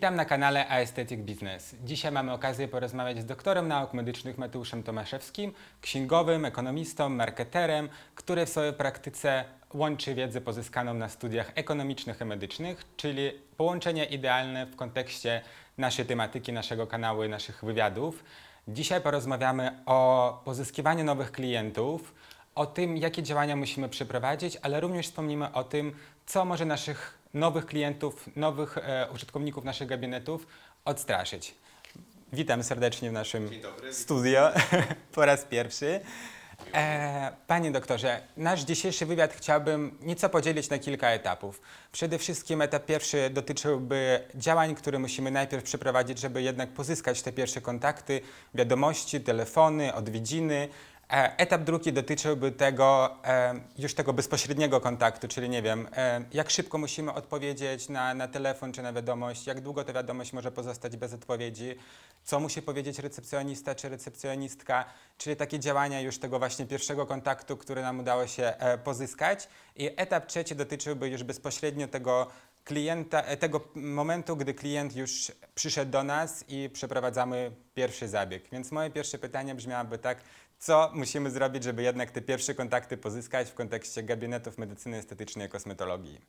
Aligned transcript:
Witam 0.00 0.16
na 0.16 0.24
kanale 0.24 0.68
Aesthetic 0.68 1.20
Business. 1.20 1.76
Dzisiaj 1.84 2.12
mamy 2.12 2.32
okazję 2.32 2.68
porozmawiać 2.68 3.18
z 3.18 3.26
doktorem 3.26 3.68
nauk 3.68 3.94
medycznych 3.94 4.38
Mateuszem 4.38 4.82
Tomaszewskim, 4.82 5.52
księgowym, 5.80 6.44
ekonomistą, 6.44 7.08
marketerem, 7.08 7.88
który 8.14 8.46
w 8.46 8.48
swojej 8.48 8.72
praktyce 8.72 9.44
łączy 9.74 10.14
wiedzę 10.14 10.40
pozyskaną 10.40 10.94
na 10.94 11.08
studiach 11.08 11.52
ekonomicznych 11.54 12.20
i 12.20 12.24
medycznych, 12.24 12.84
czyli 12.96 13.30
połączenie 13.56 14.04
idealne 14.04 14.66
w 14.66 14.76
kontekście 14.76 15.40
naszej 15.78 16.06
tematyki, 16.06 16.52
naszego 16.52 16.86
kanału 16.86 17.24
i 17.24 17.28
naszych 17.28 17.64
wywiadów. 17.64 18.24
Dzisiaj 18.68 19.00
porozmawiamy 19.00 19.82
o 19.86 20.42
pozyskiwaniu 20.44 21.04
nowych 21.04 21.32
klientów, 21.32 22.14
o 22.54 22.66
tym, 22.66 22.96
jakie 22.96 23.22
działania 23.22 23.56
musimy 23.56 23.88
przeprowadzić, 23.88 24.58
ale 24.62 24.80
również 24.80 25.06
wspomnimy 25.06 25.52
o 25.52 25.64
tym, 25.64 25.92
co 26.26 26.44
może 26.44 26.64
naszych 26.64 27.19
nowych 27.34 27.66
klientów, 27.66 28.28
nowych 28.36 28.78
e, 28.78 29.08
użytkowników 29.14 29.64
naszych 29.64 29.88
gabinetów 29.88 30.46
odstraszyć. 30.84 31.54
Witam 32.32 32.62
serdecznie 32.62 33.10
w 33.10 33.12
naszym 33.12 33.50
studio 33.92 34.50
po 35.14 35.26
raz 35.26 35.44
pierwszy. 35.44 36.00
E, 36.74 37.32
panie 37.46 37.70
doktorze, 37.70 38.20
nasz 38.36 38.60
dzisiejszy 38.60 39.06
wywiad 39.06 39.32
chciałbym 39.32 39.98
nieco 40.00 40.28
podzielić 40.28 40.70
na 40.70 40.78
kilka 40.78 41.10
etapów. 41.10 41.60
Przede 41.92 42.18
wszystkim 42.18 42.62
etap 42.62 42.86
pierwszy 42.86 43.30
dotyczyłby 43.30 44.20
działań, 44.34 44.74
które 44.74 44.98
musimy 44.98 45.30
najpierw 45.30 45.64
przeprowadzić, 45.64 46.18
żeby 46.18 46.42
jednak 46.42 46.70
pozyskać 46.70 47.22
te 47.22 47.32
pierwsze 47.32 47.60
kontakty, 47.60 48.20
wiadomości, 48.54 49.20
telefony, 49.20 49.94
odwiedziny. 49.94 50.68
E, 51.10 51.38
Etap 51.38 51.62
drugi 51.62 51.92
dotyczyłby 51.92 52.52
tego, 52.52 53.16
e, 53.24 53.54
już 53.78 53.94
tego 53.94 54.12
bezpośredniego 54.12 54.80
kontaktu, 54.80 55.28
czyli 55.28 55.48
nie 55.48 55.62
wiem, 55.62 55.88
e, 55.96 56.24
jak 56.32 56.50
szybko 56.50 56.78
musimy 56.78 57.12
odpowiedzieć 57.12 57.88
na, 57.88 58.14
na 58.14 58.28
telefon 58.28 58.72
czy 58.72 58.82
na 58.82 58.92
wiadomość, 58.92 59.46
jak 59.46 59.60
długo 59.60 59.84
ta 59.84 59.92
wiadomość 59.92 60.32
może 60.32 60.52
pozostać 60.52 60.96
bez 60.96 61.12
odpowiedzi, 61.12 61.74
co 62.24 62.40
musi 62.40 62.62
powiedzieć 62.62 62.98
recepcjonista 62.98 63.74
czy 63.74 63.88
recepcjonistka, 63.88 64.84
czyli 65.18 65.36
takie 65.36 65.58
działania 65.58 66.00
już 66.00 66.18
tego 66.18 66.38
właśnie 66.38 66.66
pierwszego 66.66 67.06
kontaktu, 67.06 67.56
który 67.56 67.82
nam 67.82 68.00
udało 68.00 68.26
się 68.26 68.52
pozyskać. 68.84 69.48
I 69.76 69.90
etap 69.96 70.26
trzeci 70.26 70.56
dotyczyłby 70.56 71.08
już 71.08 71.22
bezpośrednio 71.22 71.88
tego 71.88 72.26
klienta, 72.64 73.36
tego 73.36 73.60
momentu, 73.74 74.36
gdy 74.36 74.54
klient 74.54 74.96
już 74.96 75.32
przyszedł 75.54 75.90
do 75.90 76.02
nas 76.02 76.44
i 76.48 76.70
przeprowadzamy 76.72 77.52
pierwszy 77.74 78.08
zabieg. 78.08 78.42
Więc 78.52 78.72
moje 78.72 78.90
pierwsze 78.90 79.18
pytanie 79.18 79.54
brzmiałoby 79.54 79.98
tak, 79.98 80.18
co 80.60 80.90
musimy 80.94 81.30
zrobić, 81.30 81.64
żeby 81.64 81.82
jednak 81.82 82.10
te 82.10 82.20
pierwsze 82.20 82.54
kontakty 82.54 82.96
pozyskać 82.96 83.50
w 83.50 83.54
kontekście 83.54 84.02
gabinetów 84.02 84.58
medycyny 84.58 84.96
estetycznej 84.96 85.46
i 85.46 85.50
kosmetologii? 85.50 86.20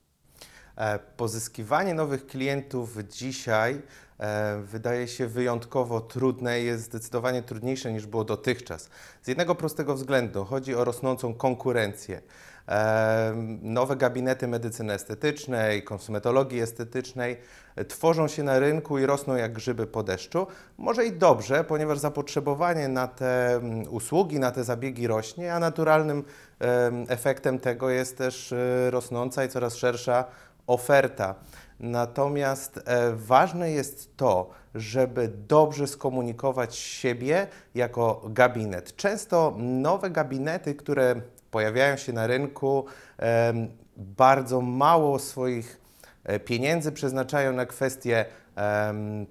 E, 0.76 1.00
Pozyskiwanie 1.00 1.94
nowych 1.94 2.28
klientów 2.28 2.98
dzisiaj 3.10 3.82
e, 4.20 4.62
wydaje 4.66 5.08
się 5.08 5.28
wyjątkowo 5.28 6.02
trudne 6.02 6.62
i 6.62 6.66
jest 6.66 6.84
zdecydowanie 6.84 7.44
trudniejsze 7.44 7.94
niż 7.94 8.06
było 8.06 8.24
dotychczas. 8.24 8.90
Z 9.22 9.28
jednego 9.28 9.56
prostego 9.56 9.96
względu 9.96 10.46
chodzi 10.46 10.76
o 10.76 10.84
rosnącą 10.84 11.34
konkurencję. 11.34 12.22
Nowe 13.62 13.96
gabinety 13.96 14.48
medycyny 14.48 14.94
estetycznej, 14.94 15.84
kosmetologii 15.84 16.62
estetycznej 16.62 17.38
e, 17.76 17.86
tworzą 17.86 18.28
się 18.28 18.44
na 18.44 18.60
rynku 18.60 19.00
i 19.00 19.06
rosną 19.06 19.36
jak 19.36 19.54
grzyby 19.54 19.88
po 19.88 20.04
deszczu. 20.04 20.48
Może 20.78 21.06
i 21.06 21.12
dobrze, 21.12 21.64
ponieważ 21.64 22.00
zapotrzebowanie 22.00 22.88
na 22.88 23.08
te 23.08 23.56
mm, 23.56 23.94
usługi, 23.94 24.40
na 24.40 24.52
te 24.52 24.64
zabiegi 24.64 25.08
rośnie, 25.08 25.54
a 25.54 25.60
naturalnym 25.60 26.24
em, 26.60 27.06
efektem 27.10 27.60
tego 27.60 27.90
jest 27.90 28.18
też 28.18 28.52
e, 28.52 28.92
rosnąca 28.92 29.46
i 29.46 29.50
coraz 29.50 29.76
szersza 29.76 30.26
oferta. 30.68 31.36
Natomiast 31.80 32.80
e, 32.86 33.12
ważne 33.16 33.72
jest 33.72 34.18
to, 34.18 34.50
żeby 34.76 35.32
dobrze 35.48 35.88
skomunikować 35.88 36.76
siebie 36.76 37.48
jako 37.76 38.22
gabinet. 38.30 38.96
Często 38.96 39.56
nowe 39.58 40.10
gabinety, 40.10 40.76
które 40.76 41.16
pojawiają 41.52 41.98
się 41.98 42.14
na 42.14 42.28
rynku, 42.28 42.86
bardzo 43.98 44.62
mało 44.62 45.20
swoich 45.20 45.82
e, 46.24 46.40
pieniędzy 46.40 46.92
przeznaczają 46.92 47.54
na 47.54 47.66
kwestie 47.66 48.26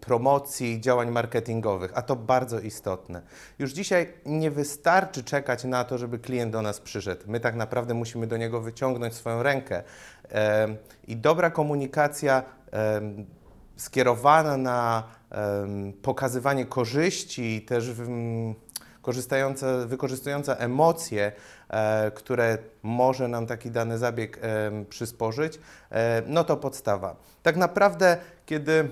promocji, 0.00 0.80
działań 0.80 1.10
marketingowych, 1.10 1.90
a 1.94 2.02
to 2.02 2.16
bardzo 2.16 2.60
istotne. 2.60 3.22
Już 3.58 3.72
dzisiaj 3.72 4.12
nie 4.26 4.50
wystarczy 4.50 5.24
czekać 5.24 5.64
na 5.64 5.84
to, 5.84 5.98
żeby 5.98 6.18
klient 6.18 6.52
do 6.52 6.62
nas 6.62 6.80
przyszedł. 6.80 7.22
My 7.26 7.40
tak 7.40 7.54
naprawdę 7.54 7.94
musimy 7.94 8.26
do 8.26 8.36
niego 8.36 8.60
wyciągnąć 8.60 9.14
swoją 9.14 9.42
rękę. 9.42 9.82
I 11.08 11.16
dobra 11.16 11.50
komunikacja 11.50 12.42
skierowana 13.76 14.56
na 14.56 15.02
pokazywanie 16.02 16.66
korzyści, 16.66 17.62
też 17.62 17.88
mm, 17.88 18.54
wykorzystująca 19.86 20.54
emocje, 20.56 21.32
które 22.14 22.58
może 22.82 23.28
nam 23.28 23.46
taki 23.46 23.70
dany 23.70 23.98
zabieg 23.98 24.38
em, 24.40 24.86
przysporzyć, 24.86 25.58
e, 25.90 26.22
no 26.26 26.44
to 26.44 26.56
podstawa. 26.56 27.16
Tak 27.42 27.56
naprawdę, 27.56 28.16
kiedy 28.46 28.88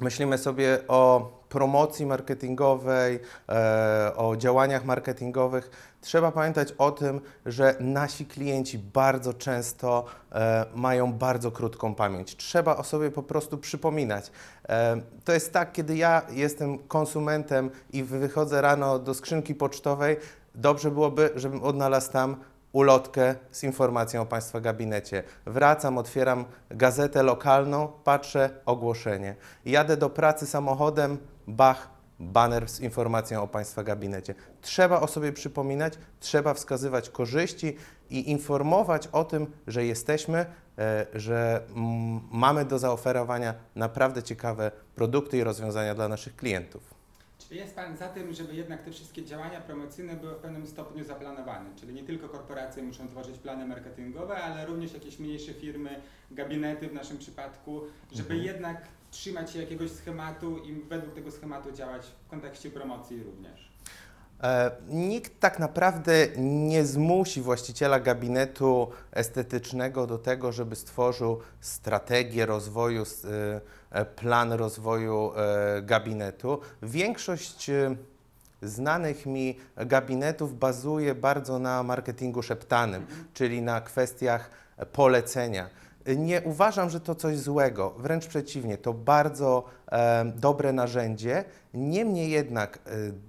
myślimy 0.00 0.38
sobie 0.38 0.78
o 0.88 1.32
promocji 1.48 2.06
marketingowej, 2.06 3.20
e, 3.48 4.12
o 4.16 4.36
działaniach 4.36 4.84
marketingowych, 4.84 5.70
trzeba 6.00 6.32
pamiętać 6.32 6.72
o 6.78 6.90
tym, 6.90 7.20
że 7.46 7.74
nasi 7.80 8.26
klienci 8.26 8.78
bardzo 8.78 9.34
często 9.34 10.04
e, 10.32 10.66
mają 10.74 11.12
bardzo 11.12 11.50
krótką 11.50 11.94
pamięć. 11.94 12.36
Trzeba 12.36 12.76
o 12.76 12.84
sobie 12.84 13.10
po 13.10 13.22
prostu 13.22 13.58
przypominać. 13.58 14.30
E, 14.68 15.00
to 15.24 15.32
jest 15.32 15.52
tak, 15.52 15.72
kiedy 15.72 15.96
ja 15.96 16.22
jestem 16.30 16.78
konsumentem 16.78 17.70
i 17.92 18.02
wychodzę 18.02 18.60
rano 18.60 18.98
do 18.98 19.14
skrzynki 19.14 19.54
pocztowej, 19.54 20.16
dobrze 20.56 20.90
byłoby, 20.90 21.30
żebym 21.34 21.62
odnalazł 21.62 22.12
tam 22.12 22.36
ulotkę 22.72 23.34
z 23.50 23.62
informacją 23.62 24.22
o 24.22 24.26
Państwa 24.26 24.60
gabinecie. 24.60 25.22
Wracam, 25.46 25.98
otwieram 25.98 26.44
gazetę 26.70 27.22
lokalną, 27.22 27.88
patrzę, 28.04 28.50
ogłoszenie. 28.66 29.36
Jadę 29.64 29.96
do 29.96 30.10
pracy 30.10 30.46
samochodem, 30.46 31.18
bach, 31.46 31.90
baner 32.20 32.68
z 32.68 32.80
informacją 32.80 33.42
o 33.42 33.48
Państwa 33.48 33.82
gabinecie. 33.82 34.34
Trzeba 34.60 35.00
o 35.00 35.06
sobie 35.06 35.32
przypominać, 35.32 35.94
trzeba 36.20 36.54
wskazywać 36.54 37.10
korzyści 37.10 37.76
i 38.10 38.30
informować 38.30 39.06
o 39.06 39.24
tym, 39.24 39.46
że 39.66 39.84
jesteśmy, 39.84 40.46
e, 40.78 41.06
że 41.14 41.62
mm, 41.76 42.20
mamy 42.32 42.64
do 42.64 42.78
zaoferowania 42.78 43.54
naprawdę 43.74 44.22
ciekawe 44.22 44.70
produkty 44.94 45.38
i 45.38 45.44
rozwiązania 45.44 45.94
dla 45.94 46.08
naszych 46.08 46.36
klientów. 46.36 46.95
Czy 47.38 47.54
jest 47.54 47.74
Pan 47.74 47.96
za 47.96 48.08
tym, 48.08 48.32
żeby 48.34 48.54
jednak 48.54 48.82
te 48.82 48.90
wszystkie 48.90 49.24
działania 49.24 49.60
promocyjne 49.60 50.16
były 50.16 50.34
w 50.34 50.38
pewnym 50.38 50.66
stopniu 50.66 51.04
zaplanowane? 51.04 51.70
Czyli 51.76 51.94
nie 51.94 52.04
tylko 52.04 52.28
korporacje 52.28 52.82
muszą 52.82 53.08
tworzyć 53.08 53.38
plany 53.38 53.66
marketingowe, 53.66 54.36
ale 54.36 54.66
również 54.66 54.94
jakieś 54.94 55.18
mniejsze 55.18 55.54
firmy, 55.54 56.00
gabinety 56.30 56.88
w 56.88 56.92
naszym 56.92 57.18
przypadku, 57.18 57.80
żeby 58.12 58.34
Mhm. 58.34 58.42
jednak 58.42 58.88
trzymać 59.10 59.50
się 59.50 59.58
jakiegoś 59.60 59.90
schematu 59.90 60.58
i 60.58 60.72
według 60.72 61.14
tego 61.14 61.30
schematu 61.30 61.72
działać 61.72 62.06
w 62.06 62.28
kontekście 62.30 62.70
promocji 62.70 63.22
również. 63.22 63.65
E, 64.42 64.70
Nikt 64.88 65.40
tak 65.40 65.58
naprawdę 65.58 66.12
nie 66.36 66.84
zmusi 66.84 67.42
właściciela 67.42 68.00
gabinetu 68.00 68.90
estetycznego 69.12 70.06
do 70.06 70.18
tego, 70.18 70.52
żeby 70.52 70.76
stworzył 70.76 71.40
strategię 71.60 72.46
rozwoju, 72.46 73.02
s- 73.02 73.26
e, 73.90 74.04
plan 74.04 74.52
rozwoju 74.52 75.32
e, 75.36 75.82
gabinetu. 75.82 76.60
Większość 76.82 77.70
e, 77.70 77.96
znanych 78.62 79.26
mi 79.26 79.58
gabinetów 79.76 80.58
bazuje 80.58 81.14
bardzo 81.14 81.58
na 81.58 81.82
marketingu 81.82 82.42
szeptanym, 82.42 83.06
czyli 83.34 83.62
na 83.62 83.80
kwestiach 83.80 84.50
polecenia. 84.92 85.70
Nie 86.16 86.42
uważam, 86.42 86.90
że 86.90 87.00
to 87.00 87.14
coś 87.14 87.38
złego, 87.38 87.94
wręcz 87.98 88.26
przeciwnie, 88.26 88.78
to 88.78 88.92
bardzo 88.94 89.64
e, 89.92 90.24
dobre 90.24 90.72
narzędzie. 90.72 91.44
Niemniej 91.74 92.30
jednak 92.30 92.76
e, 92.76 92.80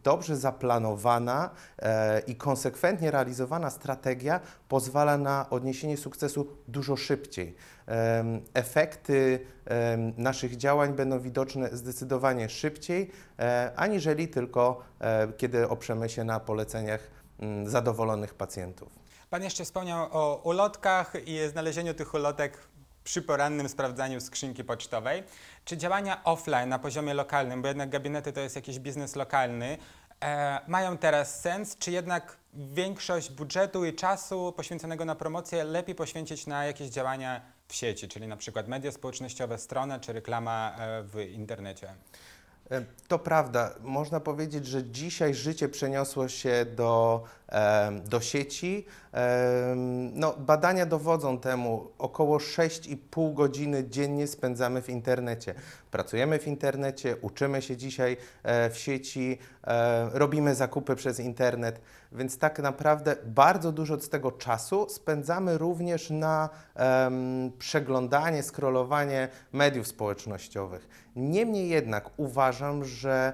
dobrze 0.04 0.38
zaplanowana 0.38 1.50
e, 1.80 2.20
i 2.20 2.36
konsekwentnie 2.36 3.12
realizowana 3.12 3.70
strategia 3.70 4.40
pozwala 4.68 5.18
na 5.18 5.50
odniesienie 5.50 5.98
sukcesu 5.98 6.48
dużo 6.68 6.96
szybciej. 6.96 7.56
Em, 7.86 8.42
efekty 8.54 9.40
em, 9.66 10.14
naszych 10.18 10.58
działań 10.58 10.94
będą 10.94 11.20
widoczne 11.20 11.70
zdecydowanie 11.72 12.50
szybciej, 12.50 13.12
e, 13.40 13.72
aniżeli 13.76 14.28
tylko 14.28 14.82
e, 15.00 15.28
kiedy 15.38 15.70
oprzemy 15.70 16.10
się 16.10 16.24
na 16.24 16.40
poleceniach 16.40 17.02
mm, 17.40 17.70
zadowolonych 17.70 18.34
pacjentów. 18.34 19.07
Pan 19.30 19.44
jeszcze 19.44 19.66
wspomniał 19.66 20.08
o 20.12 20.42
ulotkach 20.44 21.14
i 21.26 21.40
znalezieniu 21.48 21.94
tych 21.94 22.14
ulotek 22.14 22.58
przy 23.04 23.22
porannym 23.22 23.70
sprawdzaniu 23.70 24.22
skrzynki 24.22 24.64
pocztowej. 24.64 25.24
Czy 25.66 25.78
działania 25.78 26.24
offline 26.24 26.70
na 26.70 26.80
poziomie 26.80 27.14
lokalnym, 27.14 27.62
bo 27.62 27.68
jednak 27.68 27.90
gabinety 27.90 28.34
to 28.34 28.40
jest 28.40 28.56
jakiś 28.56 28.80
biznes 28.80 29.16
lokalny, 29.16 29.78
e, 30.24 30.60
mają 30.68 30.98
teraz 30.98 31.42
sens, 31.42 31.78
czy 31.78 31.92
jednak 31.92 32.38
większość 32.54 33.32
budżetu 33.32 33.86
i 33.86 33.94
czasu 33.94 34.54
poświęconego 34.58 35.06
na 35.06 35.16
promocję 35.16 35.64
lepiej 35.64 35.96
poświęcić 35.96 36.48
na 36.48 36.66
jakieś 36.66 36.90
działania 36.90 37.42
w 37.68 37.76
sieci, 37.76 38.08
czyli 38.08 38.28
na 38.28 38.38
przykład 38.38 38.68
media 38.68 38.92
społecznościowe, 38.92 39.58
strona 39.58 40.00
czy 40.00 40.14
reklama 40.14 40.76
e, 40.80 41.04
w 41.04 41.20
internecie? 41.20 41.94
E, 42.72 42.82
To 43.08 43.20
prawda. 43.20 43.74
Można 43.82 44.20
powiedzieć, 44.20 44.66
że 44.66 44.84
dzisiaj 44.84 45.34
życie 45.34 45.70
przeniosło 45.70 46.28
się 46.28 46.66
do, 46.66 47.24
do 48.06 48.22
sieci. 48.22 48.86
No, 50.14 50.34
badania 50.38 50.86
dowodzą 50.86 51.40
temu. 51.40 51.92
Około 51.98 52.38
6,5 52.38 53.34
godziny 53.34 53.90
dziennie 53.90 54.28
spędzamy 54.28 54.82
w 54.82 54.90
internecie. 54.90 55.54
Pracujemy 55.92 56.40
w 56.40 56.48
internecie, 56.48 57.18
uczymy 57.22 57.62
się 57.62 57.78
dzisiaj 57.78 58.18
e, 58.44 58.70
w 58.70 58.78
sieci, 58.78 59.38
e, 59.64 60.10
robimy 60.14 60.56
zakupy 60.56 60.96
przez 60.96 61.20
internet, 61.20 61.82
więc 62.12 62.38
tak 62.38 62.60
naprawdę 62.60 63.16
bardzo 63.26 63.72
dużo 63.72 64.00
z 64.00 64.10
tego 64.10 64.32
czasu 64.32 64.90
spędzamy 64.90 65.58
również 65.58 66.10
na 66.10 66.50
przeglądanie, 67.60 68.44
scrollowanie 68.44 69.28
mediów 69.52 69.88
społecznościowych. 69.88 70.88
Niemniej 71.16 71.70
jednak 71.70 72.10
uważam, 72.18 72.86
że 72.86 73.34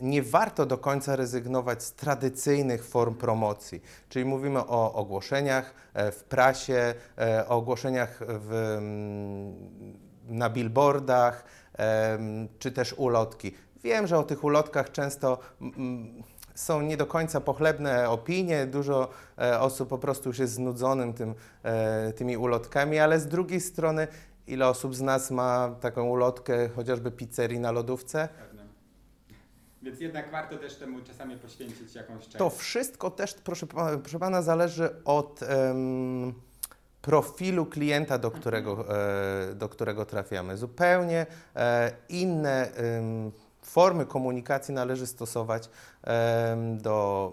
nie 0.00 0.22
warto 0.22 0.66
do 0.66 0.78
końca 0.78 1.16
rezygnować 1.16 1.82
z 1.82 1.92
tradycyjnych 1.92 2.84
form 2.84 3.14
promocji, 3.14 3.82
czyli 4.08 4.24
mówimy 4.24 4.58
o 4.60 4.92
ogłoszeniach 4.92 5.74
e, 5.94 6.12
w 6.12 6.24
prasie, 6.24 6.94
e, 7.18 7.48
o 7.48 7.56
ogłoszeniach 7.56 8.20
w, 8.28 8.52
mm, 8.78 9.98
na 10.28 10.50
billboardach, 10.50 11.44
em, 11.74 12.48
czy 12.58 12.72
też 12.72 12.92
ulotki. 12.92 13.54
Wiem, 13.84 14.06
że 14.06 14.18
o 14.18 14.22
tych 14.22 14.44
ulotkach 14.44 14.92
często 14.92 15.38
są 16.54 16.82
nie 16.82 16.96
do 16.96 17.06
końca 17.06 17.40
pochlebne 17.40 18.10
opinie, 18.10 18.66
dużo 18.66 19.08
e, 19.38 19.60
osób 19.60 19.88
po 19.88 19.98
prostu 19.98 20.28
już 20.28 20.38
jest 20.38 20.52
znudzonym 20.52 21.12
tym, 21.12 21.34
e, 21.62 22.12
tymi 22.12 22.36
ulotkami, 22.36 22.98
ale 22.98 23.20
z 23.20 23.26
drugiej 23.26 23.60
strony 23.60 24.08
ile 24.46 24.68
osób 24.68 24.94
z 24.94 25.00
nas 25.00 25.30
ma 25.30 25.74
taką 25.80 26.04
ulotkę 26.04 26.68
chociażby 26.68 27.10
pizzerii 27.10 27.60
na 27.60 27.72
lodówce? 27.72 28.28
Więc 29.82 30.00
jednak 30.00 30.30
warto 30.30 30.56
też 30.56 30.76
temu 30.76 31.00
czasami 31.00 31.36
poświęcić 31.36 31.94
jakąś 31.94 32.24
część. 32.24 32.36
To 32.36 32.50
wszystko 32.50 33.10
też, 33.10 33.34
proszę, 33.34 33.66
proszę 34.02 34.18
Pana, 34.18 34.42
zależy 34.42 35.04
od 35.04 35.42
em, 35.42 36.34
profilu 37.02 37.66
klienta, 37.66 38.18
do 38.18 38.30
którego, 38.30 38.96
e, 39.50 39.54
do 39.54 39.68
którego 39.68 40.06
trafiamy. 40.06 40.56
Zupełnie 40.56 41.26
e, 41.56 41.92
inne 42.08 42.70
formy 43.62 44.06
komunikacji 44.06 44.74
należy 44.74 45.06
stosować 45.06 45.68
do 46.76 47.32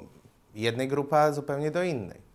jednej 0.55 0.87
grupy, 0.87 1.15
a 1.15 1.31
zupełnie 1.31 1.71
do 1.71 1.83
innej. 1.83 2.25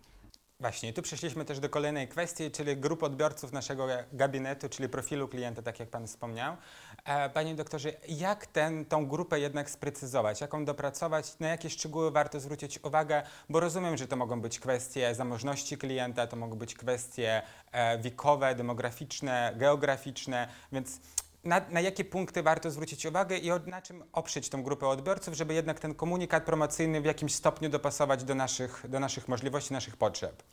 Właśnie, 0.61 0.93
tu 0.93 1.01
przeszliśmy 1.01 1.45
też 1.45 1.59
do 1.59 1.69
kolejnej 1.69 2.07
kwestii, 2.07 2.51
czyli 2.51 2.77
grup 2.77 3.03
odbiorców 3.03 3.51
naszego 3.51 3.87
gabinetu, 4.13 4.69
czyli 4.69 4.89
profilu 4.89 5.27
klienta, 5.27 5.61
tak 5.61 5.79
jak 5.79 5.89
Pan 5.89 6.07
wspomniał. 6.07 6.57
E, 7.05 7.29
Panie 7.29 7.55
doktorze, 7.55 7.93
jak 8.09 8.45
ten, 8.47 8.85
tą 8.85 9.07
grupę 9.07 9.39
jednak 9.39 9.69
sprecyzować, 9.69 10.41
jak 10.41 10.53
ją 10.53 10.65
dopracować, 10.65 11.39
na 11.39 11.47
jakie 11.47 11.69
szczegóły 11.69 12.11
warto 12.11 12.39
zwrócić 12.39 12.83
uwagę, 12.83 13.23
bo 13.49 13.59
rozumiem, 13.59 13.97
że 13.97 14.07
to 14.07 14.15
mogą 14.15 14.41
być 14.41 14.59
kwestie 14.59 15.15
zamożności 15.15 15.77
klienta, 15.77 16.27
to 16.27 16.35
mogą 16.35 16.55
być 16.55 16.75
kwestie 16.75 17.41
e, 17.71 17.97
wiekowe, 17.99 18.55
demograficzne, 18.55 19.53
geograficzne, 19.57 20.47
więc 20.71 20.99
na, 21.43 21.61
na 21.69 21.81
jakie 21.81 22.05
punkty 22.05 22.43
warto 22.43 22.71
zwrócić 22.71 23.05
uwagę 23.05 23.37
i 23.37 23.51
od, 23.51 23.67
na 23.67 23.81
czym 23.81 24.03
oprzeć 24.13 24.49
tą 24.49 24.63
grupę 24.63 24.87
odbiorców, 24.87 25.33
żeby 25.33 25.53
jednak 25.53 25.79
ten 25.79 25.95
komunikat 25.95 26.43
promocyjny 26.43 27.01
w 27.01 27.05
jakimś 27.05 27.35
stopniu 27.35 27.69
dopasować 27.69 28.23
do 28.23 28.35
naszych, 28.35 28.85
do 28.89 28.99
naszych 28.99 29.27
możliwości, 29.27 29.73
naszych 29.73 29.97
potrzeb? 29.97 30.43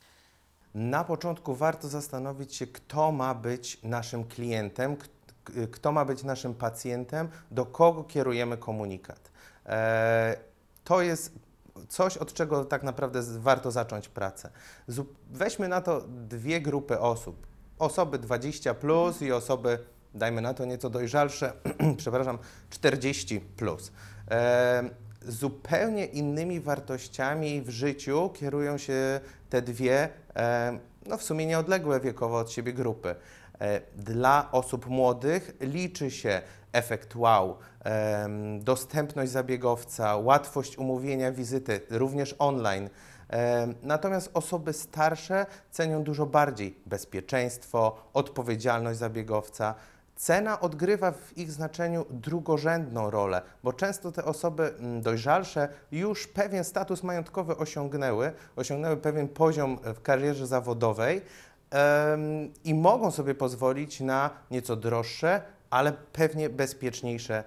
Na 0.75 1.05
początku 1.05 1.55
warto 1.55 1.89
zastanowić 1.89 2.55
się, 2.55 2.67
kto 2.67 3.13
ma 3.13 3.35
być 3.35 3.83
naszym 3.83 4.25
klientem, 4.25 4.97
kto 5.71 5.93
ma 5.93 6.05
być 6.05 6.25
naszym 6.25 6.55
pacjentem, 6.55 7.29
do 7.51 7.67
kogo 7.67 8.05
kierujemy 8.05 8.57
komunikat. 8.57 9.31
E, 9.67 10.37
to 10.85 11.03
jest 11.03 11.33
coś, 11.89 12.17
od 12.17 12.33
czego 12.33 12.65
tak 12.65 12.83
naprawdę 12.83 13.23
warto 13.23 13.71
zacząć 13.71 14.09
pracę. 14.09 14.51
Weźmy 15.31 15.69
na 15.69 15.81
to 15.81 16.01
dwie 16.09 16.61
grupy 16.61 17.01
osób. 17.01 17.47
Osoby 17.79 18.19
20 18.19 18.75
plus 18.75 19.23
i 19.23 19.33
osoby, 19.33 19.79
dajmy 20.15 20.41
na 20.41 20.55
to 20.55 20.65
nieco 20.65 20.91
dojrzalsze, 20.91 21.53
przepraszam, 21.97 22.39
40 22.71 23.41
plus. 23.41 23.93
E, 24.31 24.91
zupełnie 25.23 26.07
innymi 26.07 26.61
wartościami 26.61 27.63
w 27.63 27.71
życiu 27.71 28.31
kierują 28.35 28.79
się 28.79 29.21
te 29.51 29.63
dwie, 29.63 30.09
e, 30.37 30.79
no 31.07 31.17
w 31.17 31.23
sumie 31.23 31.47
nieodległe 31.47 32.01
wiekowo 32.01 32.39
od 32.39 32.51
siebie 32.51 32.73
grupy. 32.73 33.15
E, 33.61 33.81
Dla 33.97 34.49
osób 34.53 34.87
młodych 34.87 35.57
liczy 35.61 36.11
się 36.11 36.43
efekt 36.73 37.17
wow, 37.17 37.57
em, 37.85 38.65
dostępność 38.65 39.31
zabiegowca, 39.33 40.17
łatwość 40.17 40.79
umówienia 40.79 41.33
wizyty, 41.33 41.81
również 41.91 42.35
online. 42.39 42.91
Em, 43.29 43.75
Natomiast 43.83 44.31
osoby 44.35 44.73
starsze 44.73 45.47
cenią 45.71 46.03
dużo 46.03 46.27
bardziej 46.27 46.81
bezpieczeństwo, 46.87 47.97
odpowiedzialność 48.13 48.99
zabiegowca. 48.99 49.75
Cena 50.17 50.61
odgrywa 50.61 51.13
w 51.13 51.39
ich 51.39 51.53
znaczeniu 51.53 52.07
drugorzędną 52.11 53.11
rolę, 53.11 53.43
bo 53.65 53.73
często 53.73 54.13
te 54.13 54.25
osoby 54.25 54.75
mm, 54.79 55.03
dojrzalsze 55.03 55.69
już 55.93 56.27
pewien 56.27 56.65
status 56.65 57.03
majątkowy 57.03 57.57
osiągnęły, 57.57 58.33
osiągnęły 58.57 58.97
pewien 58.97 59.29
poziom 59.29 59.79
w 59.85 60.03
karierze 60.03 60.47
zawodowej 60.47 61.23
i 62.65 62.75
mogą 62.75 63.11
sobie 63.11 63.35
pozwolić 63.35 64.01
na 64.01 64.31
nieco 64.51 64.77
droższe, 64.77 65.43
ale 65.71 65.93
pewnie 65.93 66.51
bezpieczniejsze, 66.51 67.45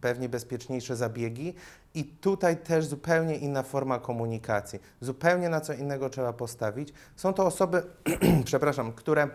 pewnie 0.00 0.28
bezpieczniejsze 0.28 0.96
zabiegi. 0.96 1.54
I 1.94 2.04
tutaj 2.04 2.56
też 2.56 2.86
zupełnie 2.86 3.36
inna 3.36 3.62
forma 3.62 3.98
komunikacji, 3.98 4.80
zupełnie 5.00 5.48
na 5.48 5.60
co 5.60 5.72
innego 5.72 6.10
trzeba 6.10 6.32
postawić. 6.32 6.92
Są 7.16 7.32
to 7.32 7.46
osoby, 7.46 7.82
przepraszam, 8.44 8.92
które 8.92 9.28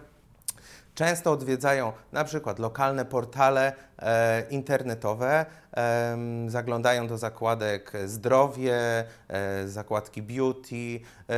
często 0.97 1.31
odwiedzają 1.31 1.93
na 2.11 2.23
przykład 2.23 2.59
lokalne 2.59 3.05
portale 3.05 3.73
e, 3.99 4.49
internetowe, 4.49 5.45
em, 5.71 6.49
zaglądają 6.49 7.07
do 7.07 7.17
zakładek 7.17 7.93
zdrowie, 8.05 9.05
e, 9.27 9.67
zakładki 9.67 10.21
beauty, 10.21 10.99
e, 11.29 11.35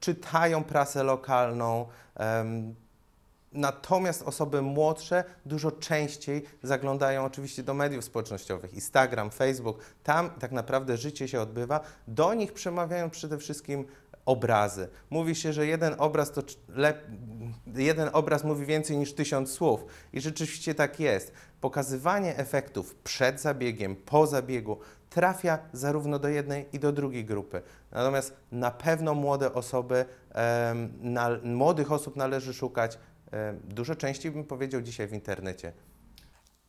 czytają 0.00 0.64
prasę 0.64 1.02
lokalną. 1.02 1.86
em, 2.14 2.74
Natomiast 3.52 4.22
osoby 4.22 4.62
młodsze 4.62 5.24
dużo 5.46 5.72
częściej 5.72 6.42
zaglądają 6.62 7.24
oczywiście 7.24 7.62
do 7.62 7.74
mediów 7.74 8.04
społecznościowych, 8.04 8.74
Instagram, 8.74 9.30
Facebook. 9.30 9.78
Tam 10.02 10.30
tak 10.30 10.52
naprawdę 10.52 10.96
życie 10.96 11.28
się 11.28 11.40
odbywa. 11.40 11.80
Do 12.08 12.34
nich 12.34 12.52
przemawiają 12.52 13.10
przede 13.10 13.38
wszystkim 13.38 13.86
obrazy. 14.30 14.88
Mówi 15.10 15.34
się, 15.34 15.52
że 15.52 15.66
jeden 15.66 15.94
obraz 15.98 16.32
to 16.32 16.42
jeden 17.66 18.10
obraz 18.12 18.44
mówi 18.44 18.66
więcej 18.66 18.98
niż 18.98 19.14
tysiąc 19.14 19.52
słów. 19.52 19.84
I 20.12 20.20
rzeczywiście 20.20 20.74
tak 20.74 21.00
jest. 21.00 21.32
Pokazywanie 21.60 22.36
efektów 22.36 22.94
przed 22.94 23.40
zabiegiem, 23.40 23.96
po 23.96 24.26
zabiegu 24.26 24.78
trafia 25.10 25.58
zarówno 25.72 26.18
do 26.18 26.28
jednej 26.28 26.66
i 26.72 26.78
do 26.78 26.92
drugiej 26.92 27.24
grupy. 27.24 27.62
Natomiast 27.92 28.36
na 28.52 28.70
pewno 28.70 29.14
młode 29.14 29.54
osoby, 29.54 30.04
na, 31.00 31.28
młodych 31.44 31.92
osób 31.92 32.16
należy 32.16 32.54
szukać 32.54 32.98
dużo 33.64 33.96
częściej, 33.96 34.32
bym 34.32 34.44
powiedział, 34.44 34.82
dzisiaj 34.82 35.06
w 35.06 35.12
internecie. 35.12 35.72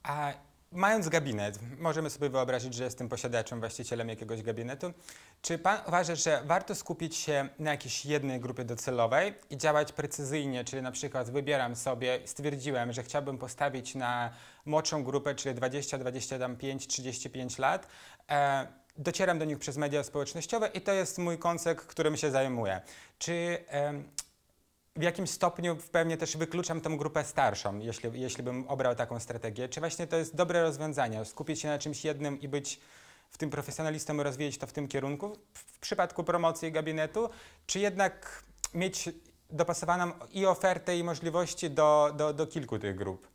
A 0.03 0.33
mając 0.71 1.09
gabinet, 1.09 1.59
możemy 1.79 2.09
sobie 2.09 2.29
wyobrazić, 2.29 2.73
że 2.73 2.83
jestem 2.83 3.09
posiadaczem, 3.09 3.59
właścicielem 3.59 4.09
jakiegoś 4.09 4.41
gabinetu. 4.41 4.93
Czy 5.41 5.57
pan 5.57 5.77
uważa, 5.87 6.15
że 6.15 6.41
warto 6.45 6.75
skupić 6.75 7.15
się 7.15 7.49
na 7.59 7.71
jakiejś 7.71 8.05
jednej 8.05 8.39
grupie 8.39 8.65
docelowej 8.65 9.33
i 9.49 9.57
działać 9.57 9.91
precyzyjnie, 9.91 10.63
czyli 10.63 10.81
na 10.81 10.91
przykład 10.91 11.29
wybieram 11.29 11.75
sobie, 11.75 12.19
stwierdziłem, 12.25 12.93
że 12.93 13.03
chciałbym 13.03 13.37
postawić 13.37 13.95
na 13.95 14.29
młodszą 14.65 15.03
grupę, 15.03 15.35
czyli 15.35 15.55
20, 15.55 15.97
25, 15.97 16.87
35 16.87 17.57
lat. 17.57 17.87
E, 18.29 18.67
docieram 18.97 19.39
do 19.39 19.45
nich 19.45 19.59
przez 19.59 19.77
media 19.77 20.03
społecznościowe 20.03 20.67
i 20.67 20.81
to 20.81 20.91
jest 20.91 21.17
mój 21.17 21.37
koncept, 21.37 21.85
którym 21.85 22.17
się 22.17 22.31
zajmuję. 22.31 22.81
Czy 23.19 23.57
w 24.95 25.01
jakim 25.01 25.27
stopniu 25.27 25.77
pewnie 25.91 26.17
też 26.17 26.37
wykluczam 26.37 26.81
tą 26.81 26.97
grupę 26.97 27.23
starszą, 27.23 27.79
jeśli, 27.79 28.21
jeśli 28.21 28.43
bym 28.43 28.67
obrał 28.67 28.95
taką 28.95 29.19
strategię? 29.19 29.69
Czy 29.69 29.79
właśnie 29.79 30.07
to 30.07 30.17
jest 30.17 30.35
dobre 30.35 30.61
rozwiązanie, 30.61 31.25
skupić 31.25 31.61
się 31.61 31.67
na 31.67 31.79
czymś 31.79 32.05
jednym 32.05 32.41
i 32.41 32.47
być 32.47 32.79
w 33.29 33.37
tym 33.37 33.49
profesjonalistą 33.49 34.23
rozwijać 34.23 34.57
to 34.57 34.67
w 34.67 34.73
tym 34.73 34.87
kierunku 34.87 35.37
w, 35.53 35.79
przypadku 35.79 36.23
promocji 36.23 36.71
gabinetu, 36.71 37.29
czy 37.65 37.79
jednak 37.79 38.43
mieć 38.73 39.09
dopasowaną 39.49 40.11
i 40.31 40.45
ofertę, 40.45 40.97
i 40.97 41.03
możliwości 41.03 41.69
do, 41.69 42.13
do, 42.17 42.33
do 42.33 42.47
kilku 42.47 42.79
tych 42.79 42.95
grup? 42.95 43.31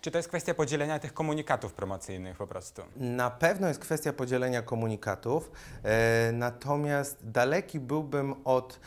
czy 0.00 0.10
to 0.10 0.18
jest 0.18 0.28
kwestia 0.28 0.54
podzielenia 0.54 0.98
tych 0.98 1.14
komunikatów 1.14 1.72
promocyjnych 1.72 2.36
po 2.36 2.46
prostu? 2.46 2.82
Na 2.96 3.30
pewno 3.30 3.68
jest 3.68 3.80
kwestia 3.80 4.12
podzielenia 4.12 4.62
komunikatów, 4.62 5.50
e, 5.82 6.32
natomiast 6.32 7.30
daleki 7.30 7.80
byłbym 7.80 8.34
od 8.44 8.80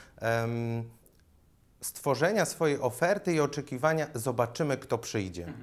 stworzenia 1.82 2.46
swojej 2.46 2.80
oferty 2.80 3.34
i 3.34 3.40
oczekiwania, 3.40 4.08
zobaczymy, 4.14 4.78
kto 4.78 4.98
przyjdzie. 4.98 5.54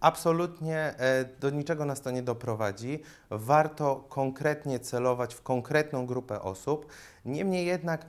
Absolutnie 0.00 0.76
e, 0.76 1.24
do 1.40 1.50
niczego 1.50 1.84
nas 1.84 2.00
to 2.00 2.10
nie 2.10 2.22
doprowadzi. 2.22 3.02
Warto 3.30 4.04
konkretnie 4.08 4.80
celować 4.80 5.34
w 5.34 5.42
konkretną 5.42 6.06
grupę 6.06 6.42
osób. 6.42 6.86
Niemniej 7.24 7.66
jednak 7.66 8.06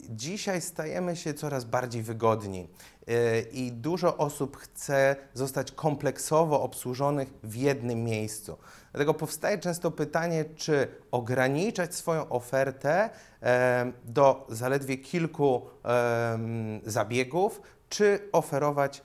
dzisiaj 0.00 0.60
stajemy 0.60 1.16
się 1.16 1.34
coraz 1.34 1.64
bardziej 1.64 2.02
wygodni 2.02 2.68
i 3.52 3.72
dużo 3.72 4.16
osób 4.16 4.56
chce 4.56 5.16
zostać 5.34 5.72
kompleksowo 5.72 6.62
obsłużonych 6.62 7.28
w 7.42 7.54
jednym 7.56 8.04
miejscu. 8.04 8.56
Dlatego 8.92 9.14
powstaje 9.14 9.58
często 9.58 9.90
pytanie, 9.90 10.44
czy 10.56 10.88
ograniczać 11.10 11.94
swoją 11.94 12.28
ofertę 12.28 13.10
em, 13.40 13.92
do 14.04 14.46
zaledwie 14.48 14.96
kilku 14.96 15.62
em, 15.82 16.80
zabiegów, 16.86 17.60
czy 17.88 18.28
oferować 18.32 19.02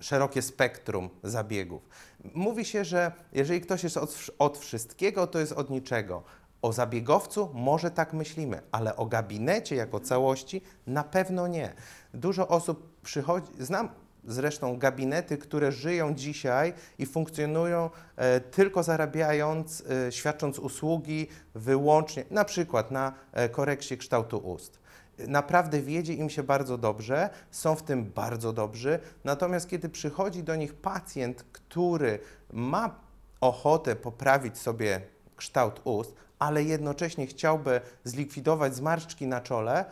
szerokie 0.00 0.42
spektrum 0.42 1.10
zabiegów. 1.22 1.88
Mówi 2.34 2.64
się, 2.64 2.84
że 2.84 3.12
jeżeli 3.32 3.60
ktoś 3.60 3.84
jest 3.84 3.98
od 4.38 4.58
wszystkiego, 4.58 5.26
to 5.26 5.38
jest 5.38 5.52
od 5.52 5.70
niczego. 5.70 6.22
O 6.62 6.72
zabiegowcu 6.72 7.50
może 7.54 7.90
tak 7.90 8.12
myślimy, 8.12 8.60
ale 8.72 8.96
o 8.96 9.06
gabinecie 9.06 9.76
jako 9.76 10.00
całości 10.00 10.62
na 10.86 11.04
pewno 11.04 11.46
nie. 11.46 11.74
Dużo 12.14 12.48
osób 12.48 13.00
przychodzi, 13.02 13.52
znam 13.58 13.88
zresztą 14.26 14.78
gabinety, 14.78 15.38
które 15.38 15.72
żyją 15.72 16.14
dzisiaj 16.14 16.72
i 16.98 17.06
funkcjonują 17.06 17.90
e, 18.16 18.40
tylko 18.40 18.82
zarabiając, 18.82 19.84
e, 20.06 20.12
świadcząc 20.12 20.58
usługi 20.58 21.26
wyłącznie, 21.54 22.24
na 22.30 22.44
przykład 22.44 22.90
na 22.90 23.12
e, 23.32 23.48
korekcie 23.48 23.96
kształtu 23.96 24.38
ust. 24.38 24.78
Naprawdę 25.18 25.80
wiedzie 25.80 26.14
im 26.14 26.30
się 26.30 26.42
bardzo 26.42 26.78
dobrze, 26.78 27.30
są 27.50 27.74
w 27.74 27.82
tym 27.82 28.04
bardzo 28.04 28.52
dobrzy, 28.52 28.98
natomiast 29.24 29.68
kiedy 29.68 29.88
przychodzi 29.88 30.42
do 30.42 30.56
nich 30.56 30.74
pacjent, 30.74 31.44
który 31.52 32.18
ma 32.52 32.94
ochotę 33.40 33.96
poprawić 33.96 34.58
sobie 34.58 35.00
kształt 35.36 35.80
ust, 35.84 36.14
ale 36.38 36.62
jednocześnie 36.62 37.26
chciałby 37.26 37.80
zlikwidować 38.04 38.74
zmarszczki 38.74 39.26
na 39.26 39.40
czole, 39.40 39.84